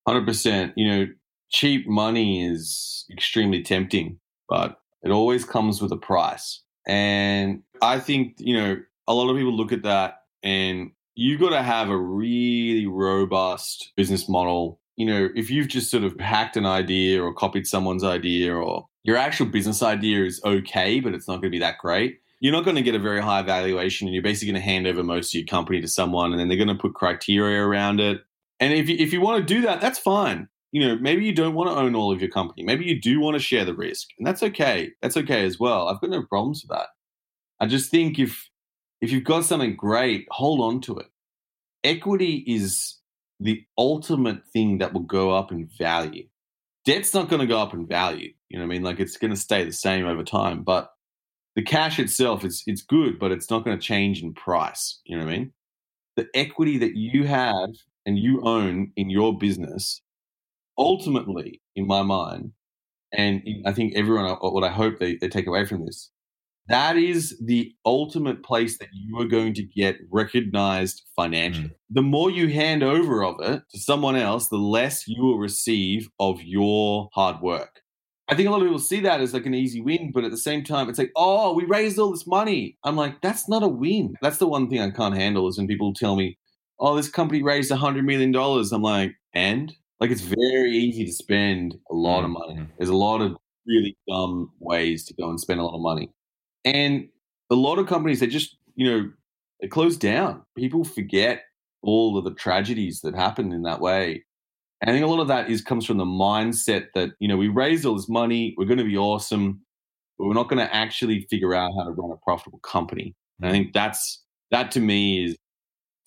[0.07, 0.73] 100%.
[0.77, 1.07] You know,
[1.50, 6.62] cheap money is extremely tempting, but it always comes with a price.
[6.87, 11.50] And I think, you know, a lot of people look at that and you've got
[11.50, 14.80] to have a really robust business model.
[14.96, 18.87] You know, if you've just sort of hacked an idea or copied someone's idea or
[19.04, 22.52] your actual business idea is okay, but it's not going to be that great, you're
[22.52, 25.02] not going to get a very high valuation and you're basically going to hand over
[25.02, 28.22] most of your company to someone and then they're going to put criteria around it.
[28.61, 31.35] And if you, if you want to do that, that's fine you know, maybe you
[31.35, 32.62] don't want to own all of your company.
[32.62, 34.90] Maybe you do want to share the risk, and that's okay.
[35.00, 35.88] That's okay as well.
[35.88, 36.88] I've got no problems with that.
[37.61, 38.48] I just think if
[39.00, 41.07] if you've got something great, hold on to it.
[41.85, 42.98] Equity is
[43.40, 46.26] the ultimate thing that will go up in value.
[46.85, 48.33] Debt's not going to go up in value.
[48.48, 48.83] You know what I mean?
[48.83, 50.90] Like it's going to stay the same over time, but
[51.54, 55.00] the cash itself it's it's good, but it's not going to change in price.
[55.04, 55.52] You know what I mean?
[56.16, 57.70] The equity that you have
[58.04, 60.02] and you own in your business
[60.79, 62.53] ultimately, in my mind,
[63.12, 66.11] and I think everyone, uh, what I hope they, they take away from this,
[66.69, 71.69] that is the ultimate place that you are going to get recognized financially.
[71.69, 71.75] Mm.
[71.91, 76.09] The more you hand over of it to someone else, the less you will receive
[76.21, 77.81] of your hard work.
[78.31, 80.31] I think a lot of people see that as like an easy win, but at
[80.31, 82.77] the same time, it's like, oh, we raised all this money.
[82.85, 84.17] I'm like, that's not a win.
[84.21, 86.37] That's the one thing I can't handle is when people tell me,
[86.79, 88.35] oh, this company raised a $100 million.
[88.37, 89.73] I'm like, and?
[90.00, 92.54] Like it's very easy to spend a lot of money.
[92.54, 92.72] Mm-hmm.
[92.78, 96.11] There's a lot of really dumb ways to go and spend a lot of money.
[96.64, 97.08] And
[97.50, 99.11] a lot of companies, they just, you know,
[99.61, 100.42] they close down.
[100.56, 101.42] People forget
[101.82, 104.24] all of the tragedies that happened in that way.
[104.80, 107.37] And I think a lot of that is comes from the mindset that, you know,
[107.37, 109.61] we raised all this money, we're going to be awesome,
[110.18, 113.14] but we're not going to actually figure out how to run a profitable company.
[113.40, 115.37] And I think that's that to me is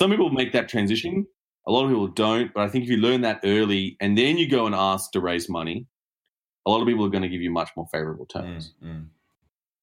[0.02, 1.26] some people make that transition
[1.68, 4.38] a lot of people don't, but I think if you learn that early and then
[4.38, 5.86] you go and ask to raise money,
[6.66, 8.74] a lot of people are going to give you much more favorable terms.
[8.84, 9.06] Mm, mm.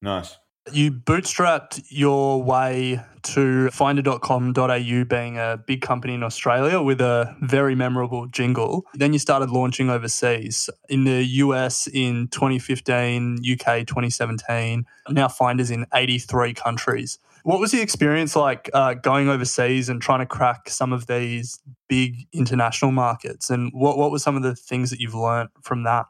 [0.02, 0.36] Nice.
[0.72, 7.74] You bootstrapped your way to finder.com.au being a big company in Australia with a very
[7.74, 8.87] memorable jingle.
[8.94, 15.87] Then you started launching overseas in the US in 2015, UK 2017, now Finders in
[15.94, 17.18] 83 countries.
[17.44, 21.59] What was the experience like uh, going overseas and trying to crack some of these
[21.88, 23.50] big international markets?
[23.50, 26.07] And what, what were some of the things that you've learned from that?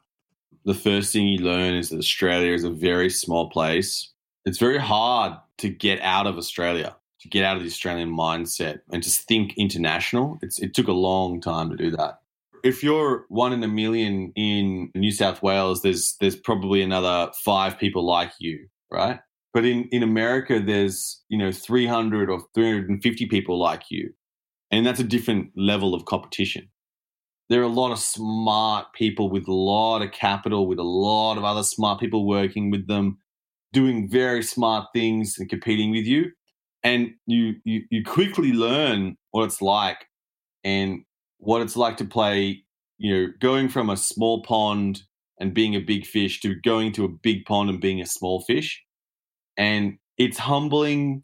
[0.65, 4.13] The first thing you learn is that Australia is a very small place.
[4.49, 8.81] It's very hard to get out of Australia, to get out of the Australian mindset
[8.91, 10.39] and just think international.
[10.43, 12.21] It's, it took a long time to do that
[12.63, 17.79] if you're one in a million in New South Wales, there's there's probably another five
[17.79, 19.21] people like you, right?
[19.55, 24.13] But in, in America, there's, you know, 300 or 350 people like you.
[24.71, 26.69] And that's a different level of competition.
[27.49, 31.39] There are a lot of smart people with a lot of capital, with a lot
[31.39, 33.19] of other smart people working with them,
[33.73, 36.31] doing very smart things and competing with you.
[36.83, 40.07] And you, you, you quickly learn what it's like
[40.65, 41.01] and
[41.39, 42.63] what it's like to play,
[42.99, 45.03] you know, going from a small pond
[45.41, 48.41] and being a big fish to going to a big pond and being a small
[48.43, 48.83] fish
[49.57, 51.23] and it's humbling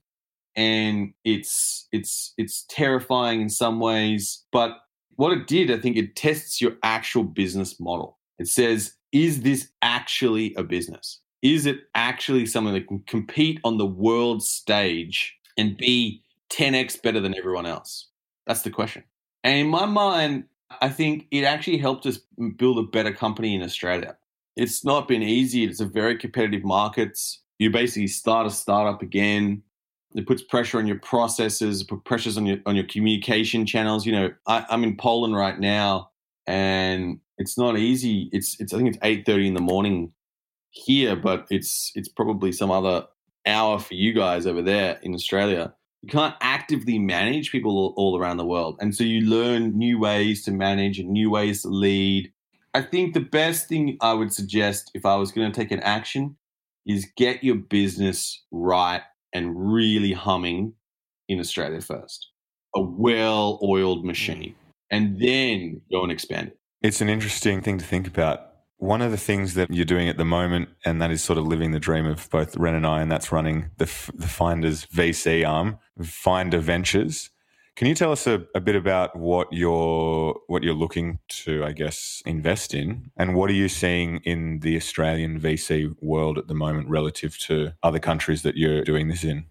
[0.57, 4.78] and it's it's it's terrifying in some ways but
[5.16, 9.68] what it did i think it tests your actual business model it says is this
[9.83, 15.76] actually a business is it actually something that can compete on the world stage and
[15.76, 18.08] be 10x better than everyone else
[18.46, 19.04] that's the question
[19.44, 20.44] and in my mind
[20.81, 22.19] i think it actually helped us
[22.56, 24.16] build a better company in australia
[24.56, 27.16] it's not been easy it's a very competitive market
[27.58, 29.62] you basically start a startup again.
[30.14, 34.06] It puts pressure on your processes, put pressures on your on your communication channels.
[34.06, 36.10] You know, I, I'm in Poland right now,
[36.46, 38.29] and it's not easy.
[38.33, 40.12] It's it's I think it's eight thirty in the morning
[40.75, 43.06] here, but it's it's probably some other
[43.46, 45.72] hour for you guys over there in Australia.
[46.02, 48.77] you can't actively manage people all, all around the world.
[48.81, 52.31] And so you learn new ways to manage and new ways to lead.
[52.75, 55.81] I think the best thing I would suggest if I was going to take an
[55.81, 56.37] action
[56.87, 59.02] is get your business right
[59.33, 60.75] and really humming
[61.29, 62.29] in Australia first.
[62.77, 64.50] A well oiled machine.
[64.50, 64.54] Mm.
[64.90, 66.58] And then go and expand it.
[66.83, 68.54] It's an interesting thing to think about.
[68.79, 71.46] One of the things that you're doing at the moment, and that is sort of
[71.46, 75.48] living the dream of both Ren and I, and that's running the, the Finders VC
[75.48, 77.31] arm, Finder Ventures.
[77.77, 81.72] Can you tell us a, a, bit about what you're what you're looking to, I
[81.72, 86.54] guess, invest in, and what are you seeing in the Australian VC world at the
[86.54, 89.46] moment relative to other countries that you're doing this in?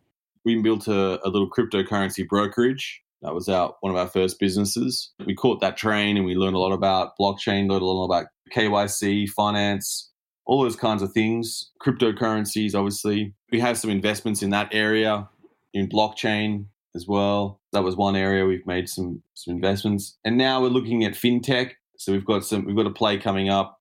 [0.46, 3.02] We built a, a little cryptocurrency brokerage.
[3.24, 5.12] That was our one of our first businesses.
[5.26, 8.28] We caught that train and we learned a lot about blockchain, learned a lot about
[8.54, 10.12] KYC, finance,
[10.46, 11.72] all those kinds of things.
[11.82, 13.34] Cryptocurrencies, obviously.
[13.52, 15.30] We have some investments in that area,
[15.74, 17.60] in blockchain, as well.
[17.72, 21.72] That was one area we've made some some investments, and now we're looking at fintech.
[21.98, 23.80] So we've got some we've got a play coming up.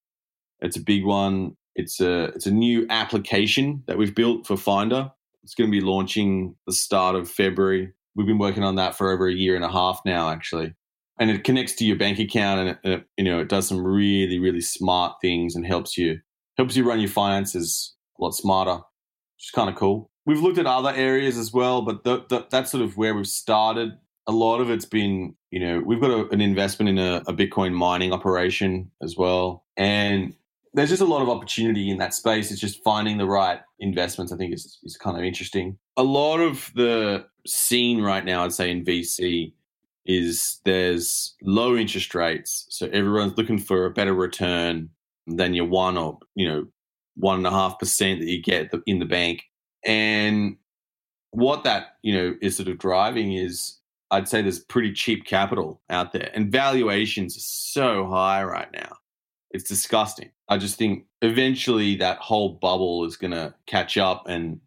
[0.60, 1.56] It's a big one.
[1.74, 5.10] It's a it's a new application that we've built for Finder.
[5.42, 7.92] It's going to be launching the start of February.
[8.14, 10.74] We've been working on that for over a year and a half now, actually.
[11.22, 14.40] And it connects to your bank account, and it, you know it does some really
[14.40, 16.18] really smart things and helps you
[16.56, 20.10] helps you run your finances a lot smarter, which is kind of cool.
[20.24, 23.26] We've looked at other areas as well, but the, the, that's sort of where we've
[23.26, 23.92] started.
[24.28, 27.32] A lot of it's been, you know, we've got a, an investment in a, a
[27.32, 29.64] Bitcoin mining operation as well.
[29.76, 30.34] And
[30.74, 32.52] there's just a lot of opportunity in that space.
[32.52, 35.76] It's just finding the right investments, I think, is, is kind of interesting.
[35.96, 39.52] A lot of the scene right now, I'd say, in VC
[40.04, 42.66] is there's low interest rates.
[42.70, 44.90] So everyone's looking for a better return
[45.26, 46.66] than your one or, you know,
[47.16, 49.44] one and a half percent that you get in the bank.
[49.84, 50.56] And
[51.30, 53.78] what that, you know, is sort of driving is
[54.10, 58.96] I'd say there's pretty cheap capital out there and valuations are so high right now.
[59.50, 60.30] It's disgusting.
[60.48, 64.60] I just think eventually that whole bubble is going to catch up and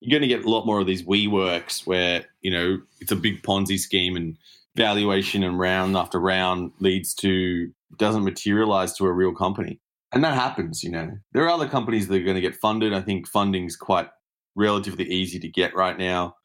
[0.00, 3.16] you're going to get a lot more of these WeWorks where, you know, it's a
[3.16, 4.36] big Ponzi scheme and
[4.76, 9.80] valuation and round after round leads to doesn't materialize to a real company.
[10.12, 11.10] And that happens, you know.
[11.32, 12.92] There are other companies that are going to get funded.
[12.92, 14.08] I think funding's quite
[14.56, 16.36] relatively easy to get right now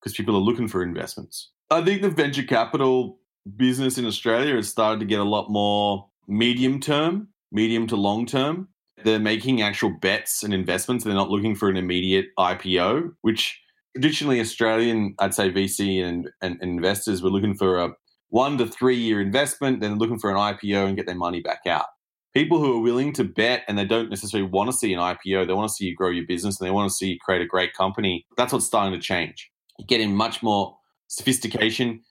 [0.00, 1.50] because people are looking for investments.
[1.70, 3.18] I think the venture capital
[3.56, 8.26] business in Australia has started to get a lot more medium term, medium to long
[8.26, 8.68] term.
[9.04, 11.04] They're making actual bets and investments.
[11.04, 13.60] They're not looking for an immediate IPO, which
[13.94, 17.90] traditionally Australian, I'd say VC and, and, investors were looking for a
[18.28, 21.60] one to three year investment, then looking for an IPO and get their money back
[21.66, 21.86] out
[22.34, 25.46] people who are willing to bet and they don't necessarily want to see an IPO,
[25.46, 27.42] they want to see you grow your business and they want to see you create
[27.42, 28.26] a great company.
[28.36, 29.50] That's what's starting to change.
[29.86, 30.76] getting much more
[31.08, 32.02] sophistication.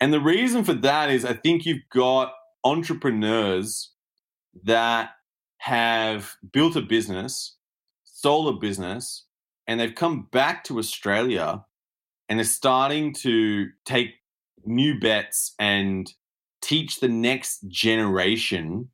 [0.00, 2.32] And the reason for that is I think you've got
[2.64, 3.92] entrepreneurs
[4.62, 5.10] that
[5.58, 7.56] have built a business,
[8.04, 9.24] sold a business,
[9.66, 11.64] and they've come back to Australia
[12.28, 14.14] and they're starting to take
[14.64, 16.12] new bets and
[16.62, 18.88] teach the next generation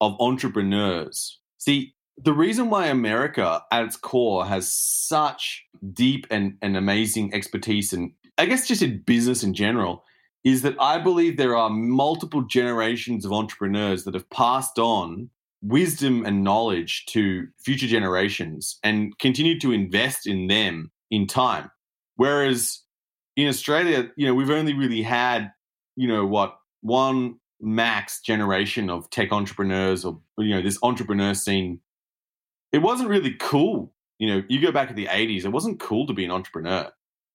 [0.00, 1.38] of entrepreneurs.
[1.58, 7.92] See, the reason why America at its core has such deep and, and amazing expertise
[7.92, 10.04] and I guess just in business in general
[10.44, 15.30] is that I believe there are multiple generations of entrepreneurs that have passed on
[15.62, 21.70] wisdom and knowledge to future generations and continue to invest in them in time.
[22.16, 22.80] Whereas
[23.36, 25.52] in Australia, you know, we've only really had,
[25.96, 31.78] you know, what, one max generation of tech entrepreneurs or you know this entrepreneur scene
[32.72, 36.04] it wasn't really cool you know you go back to the 80s it wasn't cool
[36.08, 36.90] to be an entrepreneur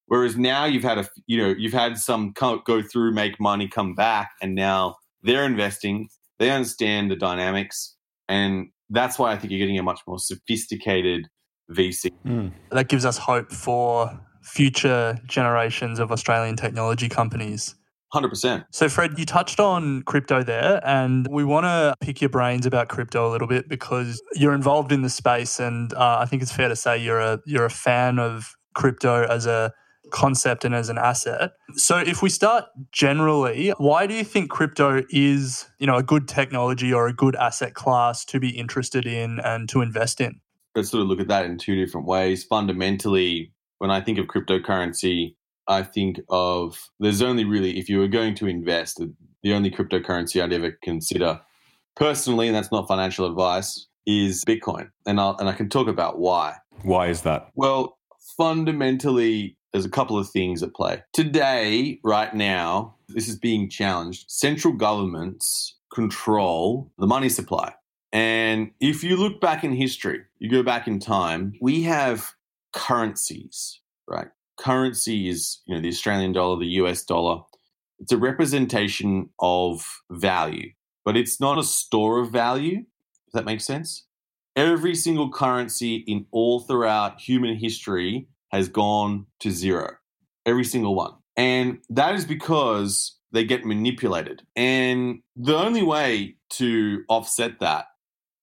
[0.08, 3.96] whereas now you've had a you know you've had some go through make money come
[3.96, 6.10] back and now they're investing
[6.40, 7.96] they understand the dynamics
[8.30, 11.28] and that's why i think you're getting a much more sophisticated
[11.72, 12.52] vc mm.
[12.72, 17.76] that gives us hope for future generations of australian technology companies
[18.14, 18.66] 100%.
[18.72, 22.88] So, Fred, you touched on crypto there, and we want to pick your brains about
[22.88, 26.52] crypto a little bit because you're involved in the space, and uh, I think it's
[26.52, 29.74] fair to say you're a you're a fan of crypto as a
[30.12, 31.52] concept and as an asset.
[31.76, 36.28] So, if we start generally, why do you think crypto is you know a good
[36.28, 40.40] technology or a good asset class to be interested in and to invest in?
[40.76, 42.44] Let's sort of look at that in two different ways.
[42.44, 45.36] Fundamentally, when I think of cryptocurrency,
[45.68, 49.02] I think of there's only really if you were going to invest,
[49.44, 51.42] the only cryptocurrency I'd ever consider
[51.96, 54.90] personally, and that's not financial advice, is Bitcoin.
[55.06, 56.56] And I'll and I can talk about why.
[56.84, 57.50] Why is that?
[57.56, 57.98] Well,
[58.38, 61.04] fundamentally, there's a couple of things at play.
[61.14, 64.30] Today, right now, this is being challenged.
[64.30, 67.74] Central governments control the money supply.
[68.14, 72.34] And if you look back in history, you go back in time, we have
[72.74, 74.28] currencies, right?
[74.58, 77.42] Currency is, you know, the Australian dollar, the US dollar.
[78.00, 80.72] It's a representation of value,
[81.04, 82.78] but it's not a store of value.
[82.78, 84.06] Does that make sense?
[84.56, 89.96] Every single currency in all throughout human history has gone to zero.
[90.46, 91.14] Every single one.
[91.36, 94.44] And that is because they get manipulated.
[94.56, 97.86] And the only way to offset that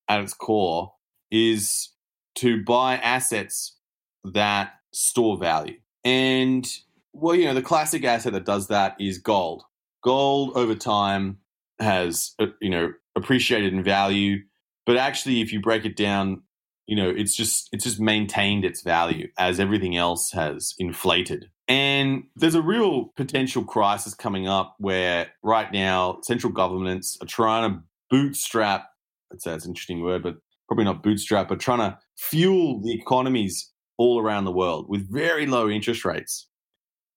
[0.07, 0.93] at its core
[1.31, 1.89] is
[2.35, 3.77] to buy assets
[4.23, 5.77] that store value.
[6.03, 6.65] And
[7.13, 9.63] well, you know, the classic asset that does that is gold.
[10.03, 11.39] Gold over time
[11.79, 14.39] has, uh, you know, appreciated in value,
[14.85, 16.43] but actually, if you break it down,
[16.87, 21.49] you know, it's just it's just maintained its value as everything else has inflated.
[21.67, 27.71] And there's a real potential crisis coming up where right now central governments are trying
[27.71, 27.79] to
[28.11, 28.87] bootstrap.
[29.31, 30.35] It's an interesting word, but
[30.67, 35.47] probably not bootstrap, but trying to fuel the economies all around the world with very
[35.47, 36.47] low interest rates.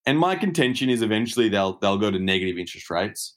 [0.05, 3.35] And my contention is eventually they'll they'll go to negative interest rates.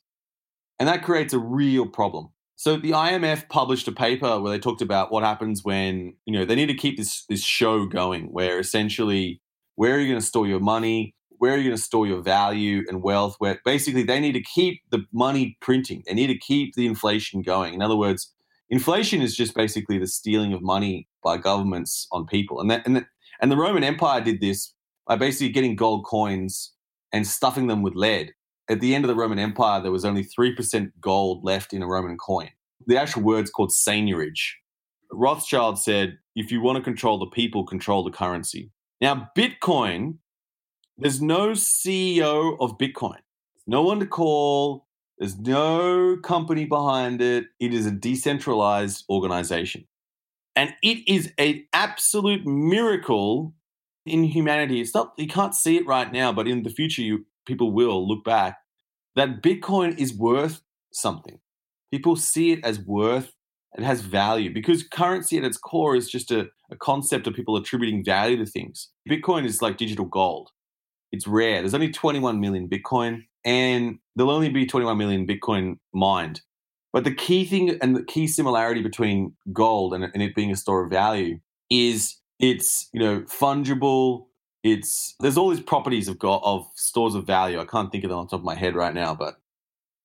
[0.78, 2.30] And that creates a real problem.
[2.62, 6.44] So the IMF published a paper where they talked about what happens when, you know,
[6.44, 9.42] they need to keep this this show going where essentially
[9.74, 11.16] where are you going to store your money?
[11.38, 13.34] Where are you going to store your value and wealth?
[13.40, 16.04] Where basically they need to keep the money printing.
[16.06, 17.74] They need to keep the inflation going.
[17.74, 18.32] In other words,
[18.70, 22.60] inflation is just basically the stealing of money by governments on people.
[22.60, 23.06] And that, and that,
[23.40, 24.72] and the Roman Empire did this
[25.08, 26.74] by basically getting gold coins
[27.12, 28.34] and stuffing them with lead.
[28.68, 31.86] At the end of the Roman Empire, there was only 3% gold left in a
[31.86, 32.50] Roman coin.
[32.86, 34.54] The actual word's called seigniorage.
[35.10, 38.70] Rothschild said, if you want to control the people, control the currency.
[39.00, 40.18] Now, Bitcoin,
[40.96, 43.18] there's no CEO of Bitcoin.
[43.66, 44.86] No one to call.
[45.18, 47.46] There's no company behind it.
[47.60, 49.86] It is a decentralized organization.
[50.56, 53.54] And it is an absolute miracle
[54.04, 54.80] in humanity.
[54.80, 58.07] It's not you can't see it right now, but in the future you people will
[58.07, 58.59] look back
[59.16, 60.62] that Bitcoin is worth
[60.93, 61.38] something.
[61.90, 63.32] People see it as worth
[63.74, 67.57] it has value because currency at its core is just a, a concept of people
[67.57, 68.90] attributing value to things.
[69.09, 70.51] Bitcoin is like digital gold.
[71.11, 71.61] It's rare.
[71.61, 76.40] There's only 21 million Bitcoin, and there'll only be 21 million Bitcoin mined.
[76.93, 80.57] But the key thing and the key similarity between gold and, and it being a
[80.57, 81.38] store of value
[81.70, 84.26] is it's you know fungible.
[84.62, 87.60] It's there's all these properties of got of stores of value.
[87.60, 89.36] I can't think of them on top of my head right now, but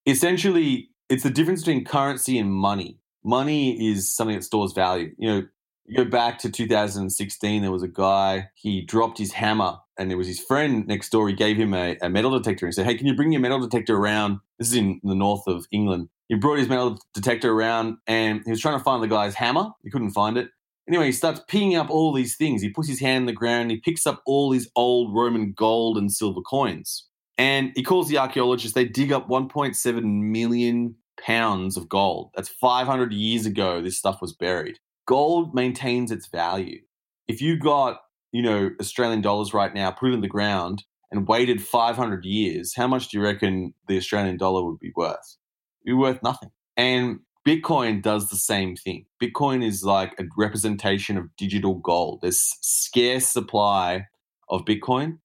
[0.05, 2.99] essentially it's the difference between currency and money.
[3.23, 5.13] Money is something that stores value.
[5.17, 5.47] You know,
[5.85, 10.17] you go back to 2016, there was a guy, he dropped his hammer and there
[10.17, 11.27] was his friend next door.
[11.27, 13.59] He gave him a, a metal detector and said, Hey, can you bring your metal
[13.59, 14.39] detector around?
[14.59, 16.09] This is in the north of England.
[16.27, 19.69] He brought his metal detector around and he was trying to find the guy's hammer.
[19.83, 20.49] He couldn't find it.
[20.87, 22.61] Anyway, he starts picking up all these things.
[22.61, 23.71] He puts his hand in the ground.
[23.71, 27.07] He picks up all these old Roman gold and silver coins.
[27.37, 28.73] And he calls the archaeologists.
[28.73, 32.31] They dig up 1.7 million pounds of gold.
[32.35, 34.79] That's 500 years ago, this stuff was buried.
[35.05, 36.81] Gold maintains its value.
[37.27, 37.99] If you got,
[38.31, 42.73] you know, Australian dollars right now, put it in the ground and waited 500 years,
[42.75, 45.37] how much do you reckon the Australian dollar would be worth?
[45.85, 46.51] It'd be worth nothing.
[46.75, 49.05] And Bitcoin does the same thing.
[49.23, 52.19] Bitcoin is like a representation of digital gold.
[52.21, 54.07] There's scarce supply
[54.49, 55.19] of Bitcoin,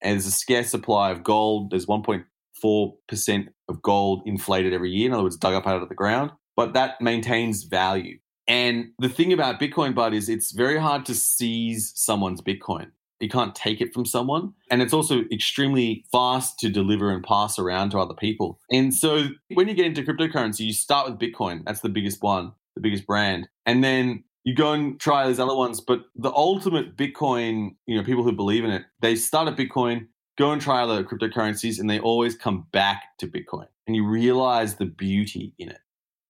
[0.00, 1.70] and there's a scarce supply of gold.
[1.70, 5.08] There's 1.4% of gold inflated every year.
[5.08, 8.18] In other words, dug up out of the ground, but that maintains value.
[8.48, 12.90] And the thing about Bitcoin, Bud, is it's very hard to seize someone's Bitcoin.
[13.20, 14.54] You can't take it from someone.
[14.70, 18.58] And it's also extremely fast to deliver and pass around to other people.
[18.70, 21.64] And so when you get into cryptocurrency, you start with Bitcoin.
[21.64, 23.48] That's the biggest one, the biggest brand.
[23.66, 25.80] And then you go and try these other ones.
[25.80, 30.06] But the ultimate Bitcoin, you know, people who believe in it, they start at Bitcoin,
[30.38, 33.66] go and try other cryptocurrencies, and they always come back to Bitcoin.
[33.86, 35.80] And you realize the beauty in it.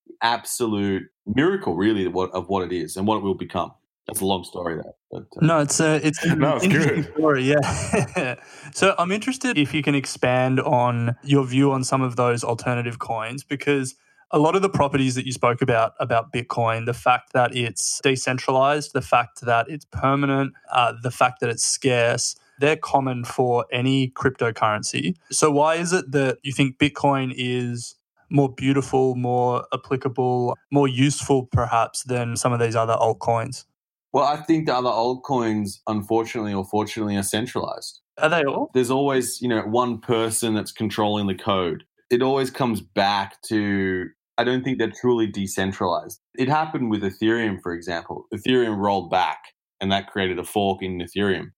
[0.09, 3.73] The absolute miracle, really, of what it is and what it will become.
[4.07, 4.93] That's a long story, there.
[5.11, 7.13] But, uh, no, it's a it's an no, it's interesting good.
[7.15, 7.45] story.
[7.45, 8.35] Yeah.
[8.73, 12.99] so I'm interested if you can expand on your view on some of those alternative
[12.99, 13.95] coins because
[14.33, 18.01] a lot of the properties that you spoke about about Bitcoin, the fact that it's
[18.03, 23.67] decentralized, the fact that it's permanent, uh, the fact that it's scarce, they're common for
[23.73, 25.17] any cryptocurrency.
[25.31, 27.97] So why is it that you think Bitcoin is
[28.31, 33.65] more beautiful, more applicable, more useful perhaps than some of these other altcoins?
[34.13, 38.01] Well, I think the other altcoins, unfortunately or fortunately, are centralized.
[38.19, 38.71] Are they all?
[38.75, 41.85] There's always, you know, one person that's controlling the code.
[42.11, 46.19] It always comes back to I don't think they're truly decentralized.
[46.35, 48.25] It happened with Ethereum, for example.
[48.35, 49.39] Ethereum rolled back
[49.81, 51.53] and that created a fork in Ethereum.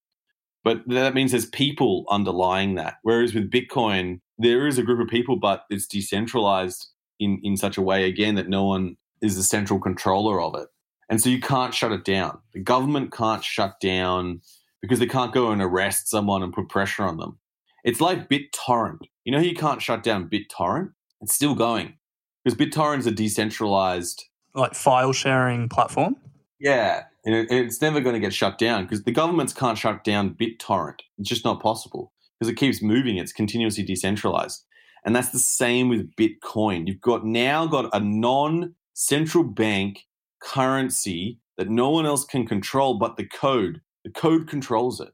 [0.65, 2.95] But that means there's people underlying that.
[3.03, 6.89] Whereas with Bitcoin, there is a group of people, but it's decentralized
[7.19, 10.69] in, in such a way, again, that no one is the central controller of it.
[11.13, 12.39] And so you can't shut it down.
[12.55, 14.41] The government can't shut down
[14.81, 17.39] because they can't go and arrest someone and put pressure on them.
[17.85, 19.01] It's like BitTorrent.
[19.25, 20.93] You know, you can't shut down BitTorrent.
[21.21, 21.99] It's still going
[22.43, 26.17] because BitTorrent is a decentralized, like file sharing platform.
[26.59, 30.35] Yeah, and it's never going to get shut down because the governments can't shut down
[30.35, 31.01] BitTorrent.
[31.19, 33.19] It's just not possible because it keeps moving.
[33.19, 34.65] It's continuously decentralized,
[35.05, 36.87] and that's the same with Bitcoin.
[36.87, 40.07] You've got now got a non-central bank
[40.43, 43.81] currency that no one else can control but the code.
[44.05, 45.13] The code controls it,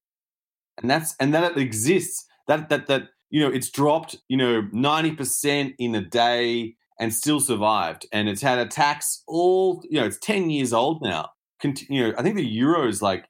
[0.81, 2.25] and that's and that it exists.
[2.47, 7.13] That that that you know it's dropped you know ninety percent in a day and
[7.13, 10.07] still survived, and it's had attacks all you know.
[10.07, 11.31] It's ten years old now
[11.63, 13.27] you know, I think the euro is like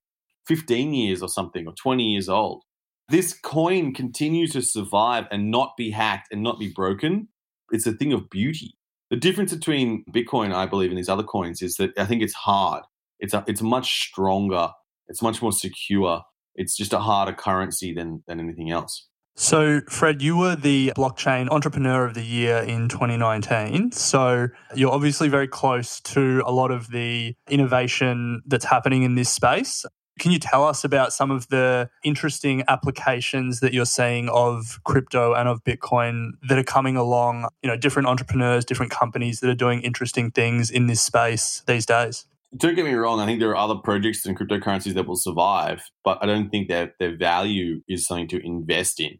[0.47, 2.65] 15 years or something, or 20 years old.
[3.09, 7.29] This coin continues to survive and not be hacked and not be broken.
[7.71, 8.78] It's a thing of beauty.
[9.11, 12.35] The difference between Bitcoin, I believe, and these other coins is that I think it's
[12.35, 12.85] hard.
[13.19, 14.71] It's a, it's much stronger.
[15.09, 16.23] It's much more secure.
[16.55, 19.09] It's just a harder currency than than anything else.
[19.41, 23.93] So, Fred, you were the blockchain entrepreneur of the year in 2019.
[23.93, 29.31] So, you're obviously very close to a lot of the innovation that's happening in this
[29.31, 29.87] space.
[30.19, 35.35] Can you tell us about some of the interesting applications that you're seeing of crypto
[35.35, 37.49] and of Bitcoin that are coming along?
[37.63, 41.87] You know, different entrepreneurs, different companies that are doing interesting things in this space these
[41.87, 42.27] days.
[42.57, 43.21] Don't get me wrong.
[43.21, 46.69] I think there are other projects and cryptocurrencies that will survive, but I don't think
[46.69, 49.19] that their value is something to invest in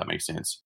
[0.00, 0.62] that makes sense.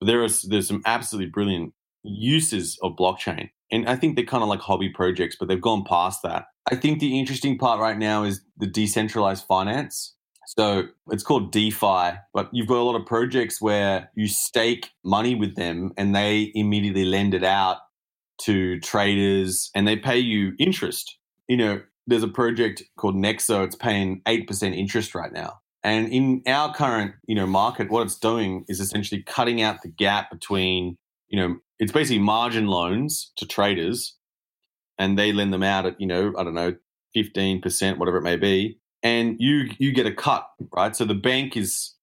[0.00, 3.50] But there is there's some absolutely brilliant uses of blockchain.
[3.70, 6.46] And I think they're kind of like hobby projects, but they've gone past that.
[6.70, 10.14] I think the interesting part right now is the decentralized finance.
[10.46, 15.34] So it's called DeFi, but you've got a lot of projects where you stake money
[15.34, 17.78] with them and they immediately lend it out
[18.42, 21.16] to traders and they pay you interest.
[21.48, 25.60] You know, there's a project called Nexo, it's paying 8% interest right now.
[25.82, 29.88] And in our current, you know, market, what it's doing is essentially cutting out the
[29.88, 30.96] gap between,
[31.28, 34.16] you know, it's basically margin loans to traders,
[34.98, 36.76] and they lend them out at, you know, I don't know,
[37.12, 40.94] fifteen percent, whatever it may be, and you you get a cut, right?
[40.94, 41.94] So the bank is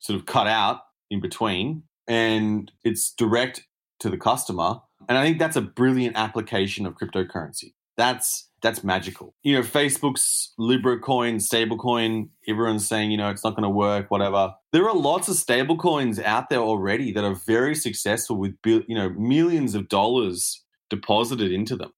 [0.00, 3.66] sort of cut out in between, and it's direct
[4.00, 4.80] to the customer.
[5.08, 7.74] And I think that's a brilliant application of cryptocurrency.
[7.96, 9.34] That's that's magical.
[9.42, 14.10] You know, Facebook's Libra coin, stablecoin, everyone's saying, you know, it's not going to work,
[14.10, 14.54] whatever.
[14.72, 19.10] There are lots of stablecoins out there already that are very successful with, you know,
[19.10, 21.90] millions of dollars deposited into them.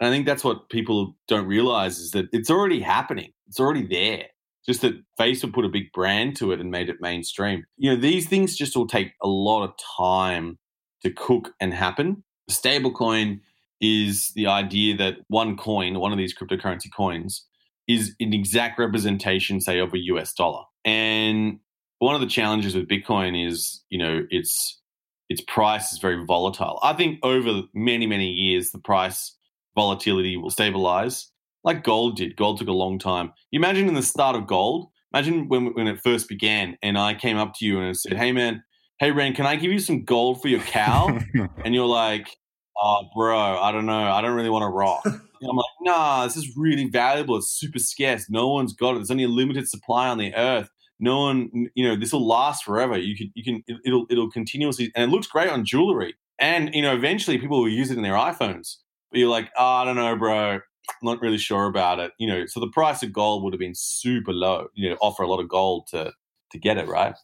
[0.00, 3.32] And I think that's what people don't realize is that it's already happening.
[3.46, 4.26] It's already there.
[4.64, 7.64] Just that Facebook put a big brand to it and made it mainstream.
[7.76, 10.58] You know, these things just will take a lot of time
[11.02, 12.22] to cook and happen.
[12.50, 13.40] Stablecoin
[13.80, 17.44] is the idea that one coin, one of these cryptocurrency coins,
[17.86, 20.62] is an exact representation, say, of a US dollar.
[20.84, 21.58] And
[21.98, 24.80] one of the challenges with Bitcoin is, you know, its
[25.28, 26.78] its price is very volatile.
[26.82, 29.36] I think over many, many years, the price
[29.74, 31.30] volatility will stabilize,
[31.64, 32.36] like gold did.
[32.36, 33.32] Gold took a long time.
[33.50, 37.14] You imagine in the start of gold, imagine when when it first began, and I
[37.14, 38.62] came up to you and I said, "Hey, man."
[39.00, 41.20] Hey Ren, can I give you some gold for your cow?
[41.64, 42.36] and you're like,
[42.80, 44.10] oh, bro, I don't know.
[44.10, 45.02] I don't really want to rock.
[45.06, 47.36] I'm like, nah, this is really valuable.
[47.36, 48.28] It's super scarce.
[48.28, 48.94] No one's got it.
[48.96, 50.68] There's only a limited supply on the earth.
[51.00, 52.98] No one, you know, this will last forever.
[52.98, 56.14] You can, you can, it'll, it'll continuously, and it looks great on jewelry.
[56.38, 58.76] And you know, eventually people will use it in their iPhones.
[59.10, 60.54] But you're like, oh, I don't know, bro.
[60.54, 60.60] I'm
[61.02, 62.12] not really sure about it.
[62.18, 64.68] You know, so the price of gold would have been super low.
[64.74, 66.12] You know, offer a lot of gold to
[66.52, 67.14] to get it right.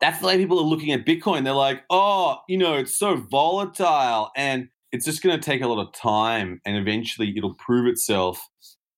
[0.00, 1.44] That's the way people are looking at Bitcoin.
[1.44, 5.66] They're like, oh, you know, it's so volatile and it's just going to take a
[5.66, 8.46] lot of time, and eventually it'll prove itself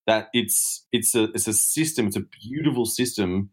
[0.07, 2.09] that it's it's a it's a system.
[2.09, 3.51] It's a beautiful system,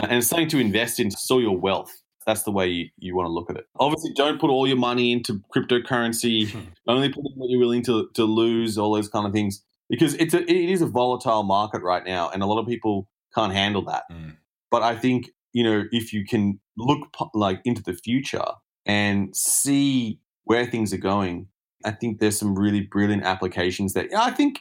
[0.00, 1.92] and it's something to invest in to store your wealth.
[2.26, 3.66] That's the way you, you want to look at it.
[3.78, 6.54] Obviously, don't put all your money into cryptocurrency.
[6.86, 8.78] Only put what you're willing to to lose.
[8.78, 12.30] All those kind of things, because it's a it is a volatile market right now,
[12.30, 14.04] and a lot of people can't handle that.
[14.12, 14.36] Mm.
[14.70, 18.46] But I think you know if you can look like into the future
[18.86, 21.48] and see where things are going
[21.84, 24.60] I think there's some really brilliant applications that I think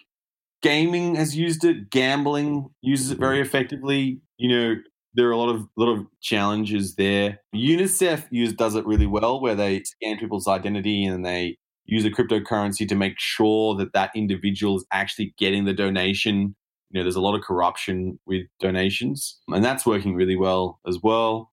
[0.62, 3.48] gaming has used it, gambling uses it very mm-hmm.
[3.48, 4.22] effectively.
[4.38, 4.76] You know,
[5.14, 7.40] there are a lot of lot of challenges there.
[7.56, 12.10] UNICEF use, does it really well, where they scan people's identity and they use a
[12.10, 16.56] cryptocurrency to make sure that that individual is actually getting the donation.
[16.92, 21.00] You know, there's a lot of corruption with donations, and that's working really well as
[21.02, 21.52] well.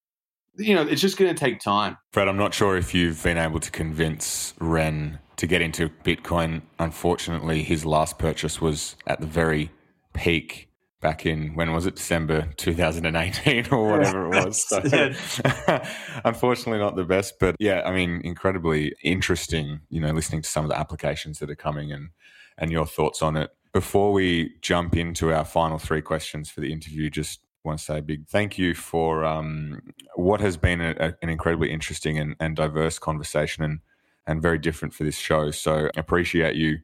[0.58, 1.98] You know, it's just going to take time.
[2.12, 6.62] Fred, I'm not sure if you've been able to convince Ren to get into Bitcoin.
[6.78, 9.70] Unfortunately, his last purchase was at the very
[10.12, 10.68] peak
[11.00, 14.66] back in when was it December 2018 or whatever it was.
[14.66, 14.80] So,
[16.24, 19.80] unfortunately, not the best, but yeah, I mean, incredibly interesting.
[19.90, 22.10] You know, listening to some of the applications that are coming and
[22.58, 23.50] and your thoughts on it.
[23.72, 27.98] Before we jump into our final three questions for the interview, just want to say
[27.98, 29.82] a big thank you for um,
[30.14, 33.80] what has been a, a, an incredibly interesting and, and diverse conversation and
[34.26, 35.50] and very different for this show.
[35.50, 36.78] So appreciate you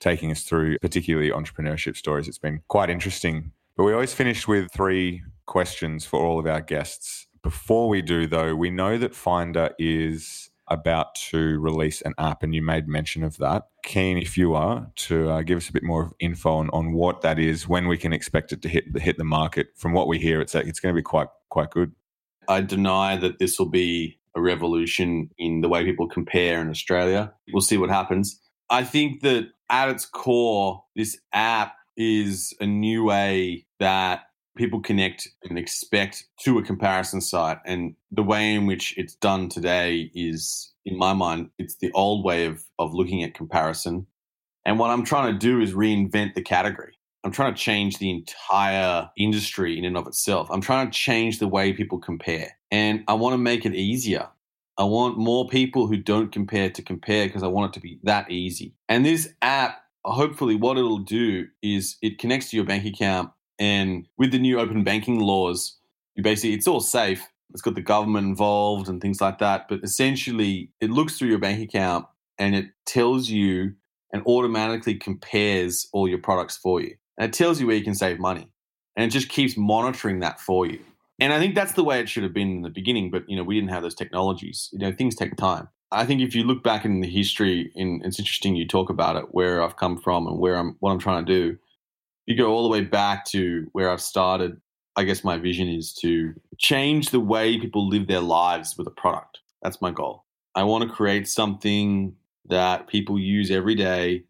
[0.00, 2.28] taking us through particularly entrepreneurship stories.
[2.28, 3.52] It's been quite interesting.
[3.76, 7.26] But we always finish with three questions for all of our guests.
[7.42, 12.54] Before we do, though, we know that Finder is about to release an app, and
[12.54, 13.68] you made mention of that.
[13.82, 17.22] Keen, if you are, to uh, give us a bit more info on, on what
[17.22, 19.68] that is, when we can expect it to hit the, hit the market.
[19.76, 21.92] From what we hear, it's it's going to be quite quite good.
[22.48, 27.32] I deny that this will be a revolution in the way people compare in Australia.
[27.52, 28.40] We'll see what happens.
[28.70, 34.22] I think that at its core, this app is a new way that
[34.56, 37.58] people connect and expect to a comparison site.
[37.64, 42.24] And the way in which it's done today is, in my mind, it's the old
[42.24, 44.06] way of, of looking at comparison.
[44.64, 46.94] And what I'm trying to do is reinvent the category.
[47.24, 50.48] I'm trying to change the entire industry in and of itself.
[50.50, 52.57] I'm trying to change the way people compare.
[52.70, 54.28] And I want to make it easier.
[54.76, 57.98] I want more people who don't compare to compare because I want it to be
[58.04, 58.74] that easy.
[58.88, 63.30] And this app, hopefully, what it'll do is it connects to your bank account.
[63.58, 65.76] And with the new open banking laws,
[66.14, 67.26] you basically, it's all safe.
[67.50, 69.66] It's got the government involved and things like that.
[69.68, 72.06] But essentially, it looks through your bank account
[72.38, 73.74] and it tells you
[74.12, 76.94] and automatically compares all your products for you.
[77.18, 78.48] And it tells you where you can save money.
[78.96, 80.80] And it just keeps monitoring that for you.
[81.18, 83.36] And I think that's the way it should have been in the beginning, but you
[83.36, 84.68] know, we didn't have those technologies.
[84.72, 85.68] You know, things take time.
[85.90, 89.16] I think if you look back in the history, and it's interesting you talk about
[89.16, 91.58] it, where I've come from and where I'm, what I'm trying to do.
[92.26, 94.60] You go all the way back to where I've started.
[94.96, 98.90] I guess my vision is to change the way people live their lives with a
[98.90, 99.38] product.
[99.62, 100.24] That's my goal.
[100.54, 102.14] I want to create something
[102.48, 104.24] that people use every day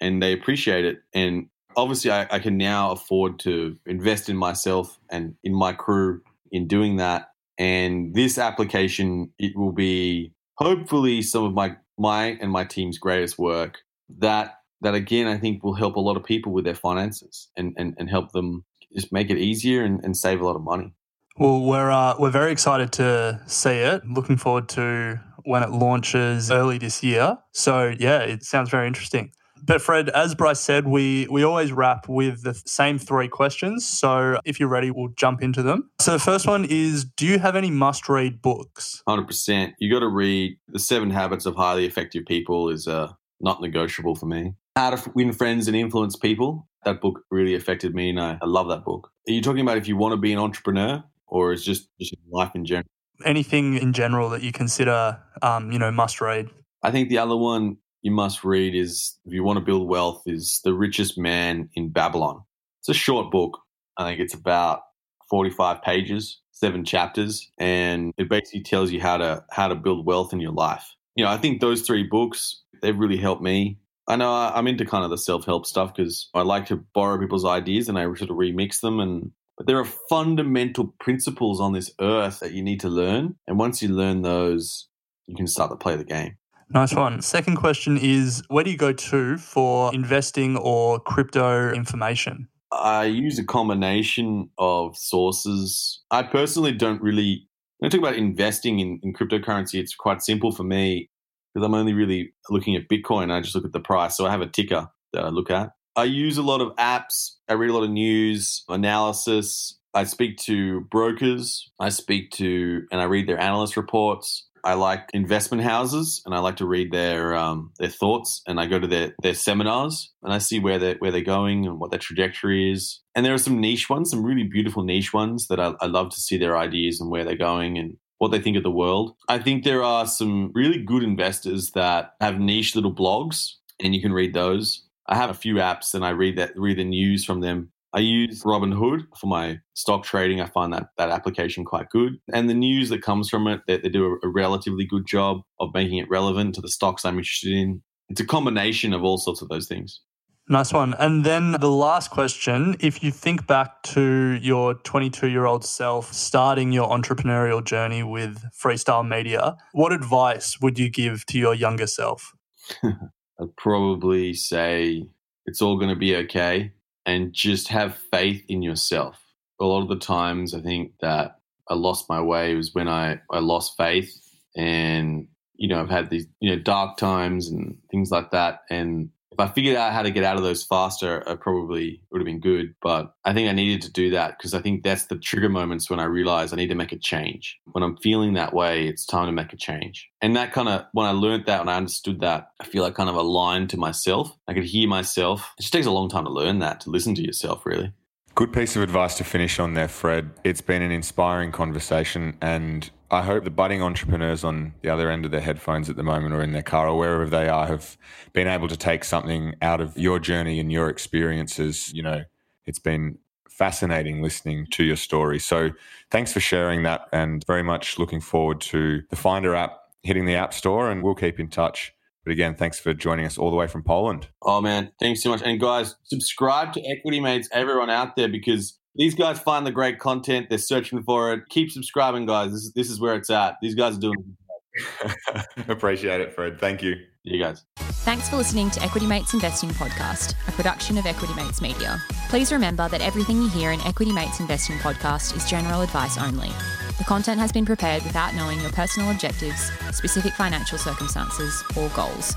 [0.00, 1.02] and they appreciate it.
[1.12, 6.22] And obviously, I, I can now afford to invest in myself and in my crew
[6.54, 7.28] in doing that.
[7.58, 13.38] And this application, it will be hopefully some of my my and my team's greatest
[13.38, 13.78] work
[14.18, 17.74] that that again I think will help a lot of people with their finances and
[17.76, 20.94] and, and help them just make it easier and, and save a lot of money.
[21.36, 24.06] Well, we're uh, we're very excited to see it.
[24.06, 27.38] Looking forward to when it launches early this year.
[27.52, 29.32] So yeah, it sounds very interesting.
[29.66, 33.86] But Fred, as Bryce said, we we always wrap with the same three questions.
[33.86, 35.90] So if you're ready, we'll jump into them.
[36.00, 39.02] So the first one is: Do you have any must-read books?
[39.08, 39.74] Hundred percent.
[39.78, 42.68] You got to read the Seven Habits of Highly Effective People.
[42.68, 44.54] Is uh, not negotiable for me.
[44.76, 46.68] How to Win Friends and Influence People.
[46.84, 49.10] That book really affected me, and I, I love that book.
[49.26, 52.14] Are you talking about if you want to be an entrepreneur, or is just just
[52.30, 52.86] life in general?
[53.24, 56.50] Anything in general that you consider, um, you know, must read.
[56.82, 60.22] I think the other one you must read is if you want to build wealth
[60.26, 62.42] is The Richest Man in Babylon.
[62.80, 63.58] It's a short book.
[63.96, 64.82] I think it's about
[65.30, 70.34] 45 pages, seven chapters, and it basically tells you how to how to build wealth
[70.34, 70.86] in your life.
[71.16, 73.78] You know, I think those three books they've really helped me.
[74.06, 77.18] I know I'm into kind of the self help stuff because I like to borrow
[77.18, 81.72] people's ideas and I sort of remix them and but there are fundamental principles on
[81.72, 83.36] this earth that you need to learn.
[83.46, 84.88] And once you learn those,
[85.26, 86.36] you can start to play the game.
[86.70, 87.20] Nice one.
[87.22, 92.48] Second question is where do you go to for investing or crypto information?
[92.72, 96.02] I use a combination of sources.
[96.10, 97.48] I personally don't really,
[97.78, 101.08] when I talk about investing in, in cryptocurrency, it's quite simple for me
[101.54, 103.30] because I'm only really looking at Bitcoin.
[103.30, 104.16] I just look at the price.
[104.16, 105.70] So I have a ticker that I look at.
[105.96, 107.36] I use a lot of apps.
[107.48, 109.78] I read a lot of news, analysis.
[109.94, 111.70] I speak to brokers.
[111.78, 114.48] I speak to, and I read their analyst reports.
[114.64, 118.66] I like investment houses and I like to read their um, their thoughts and I
[118.66, 121.90] go to their, their seminars and I see where they're where they're going and what
[121.90, 123.00] their trajectory is.
[123.14, 126.10] And there are some niche ones, some really beautiful niche ones that I, I love
[126.10, 129.14] to see their ideas and where they're going and what they think of the world.
[129.28, 133.50] I think there are some really good investors that have niche little blogs
[133.80, 134.86] and you can read those.
[135.06, 137.70] I have a few apps and I read that read the news from them.
[137.94, 140.40] I use Robinhood for my stock trading.
[140.40, 142.18] I find that that application quite good.
[142.32, 145.42] And the news that comes from it, they, they do a, a relatively good job
[145.60, 147.82] of making it relevant to the stocks I'm interested in.
[148.08, 150.00] It's a combination of all sorts of those things.
[150.48, 150.94] Nice one.
[150.98, 156.12] And then the last question if you think back to your 22 year old self
[156.12, 161.86] starting your entrepreneurial journey with freestyle media, what advice would you give to your younger
[161.86, 162.34] self?
[162.82, 165.06] I'd probably say
[165.46, 166.72] it's all going to be okay
[167.06, 169.20] and just have faith in yourself.
[169.60, 171.38] A lot of the times, I think that
[171.68, 174.12] I lost my way was when I, I lost faith
[174.56, 178.62] and you know, I've had these, you know, dark times and things like that.
[178.70, 182.20] And if I figured out how to get out of those faster, I probably would
[182.20, 182.74] have been good.
[182.80, 185.90] But I think I needed to do that because I think that's the trigger moments
[185.90, 187.58] when I realize I need to make a change.
[187.72, 190.08] When I'm feeling that way, it's time to make a change.
[190.22, 192.94] And that kind of, when I learned that, when I understood that, I feel like
[192.94, 194.30] kind of aligned to myself.
[194.46, 195.52] I could hear myself.
[195.58, 197.92] It just takes a long time to learn that, to listen to yourself, really.
[198.36, 200.30] Good piece of advice to finish on there, Fred.
[200.44, 205.24] It's been an inspiring conversation, and I hope the budding entrepreneurs on the other end
[205.24, 207.96] of their headphones at the moment or in their car or wherever they are have
[208.32, 211.92] been able to take something out of your journey and your experiences.
[211.92, 212.24] You know,
[212.66, 215.38] it's been fascinating listening to your story.
[215.38, 215.70] So
[216.10, 220.34] thanks for sharing that and very much looking forward to the Finder app hitting the
[220.34, 221.94] App Store, and we'll keep in touch.
[222.24, 224.28] But again, thanks for joining us all the way from Poland.
[224.42, 225.42] Oh man, thanks so much.
[225.42, 229.98] And guys, subscribe to Equity Mates, everyone out there, because these guys find the great
[229.98, 230.48] content.
[230.48, 231.48] They're searching for it.
[231.48, 232.52] Keep subscribing, guys.
[232.52, 233.56] This is, this is where it's at.
[233.60, 234.36] These guys are doing
[235.68, 236.58] Appreciate it, Fred.
[236.58, 236.96] Thank you.
[237.22, 237.64] You guys.
[237.76, 241.98] Thanks for listening to Equity Mates Investing Podcast, a production of Equity Mates Media.
[242.28, 246.50] Please remember that everything you hear in Equity Mates Investing Podcast is general advice only.
[246.98, 252.34] The content has been prepared without knowing your personal objectives, specific financial circumstances, or goals.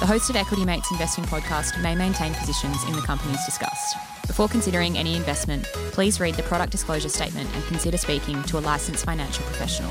[0.00, 3.96] The host of Equity Mates Investing Podcast may maintain positions in the companies discussed.
[4.28, 8.60] Before considering any investment, please read the product disclosure statement and consider speaking to a
[8.60, 9.90] licensed financial professional.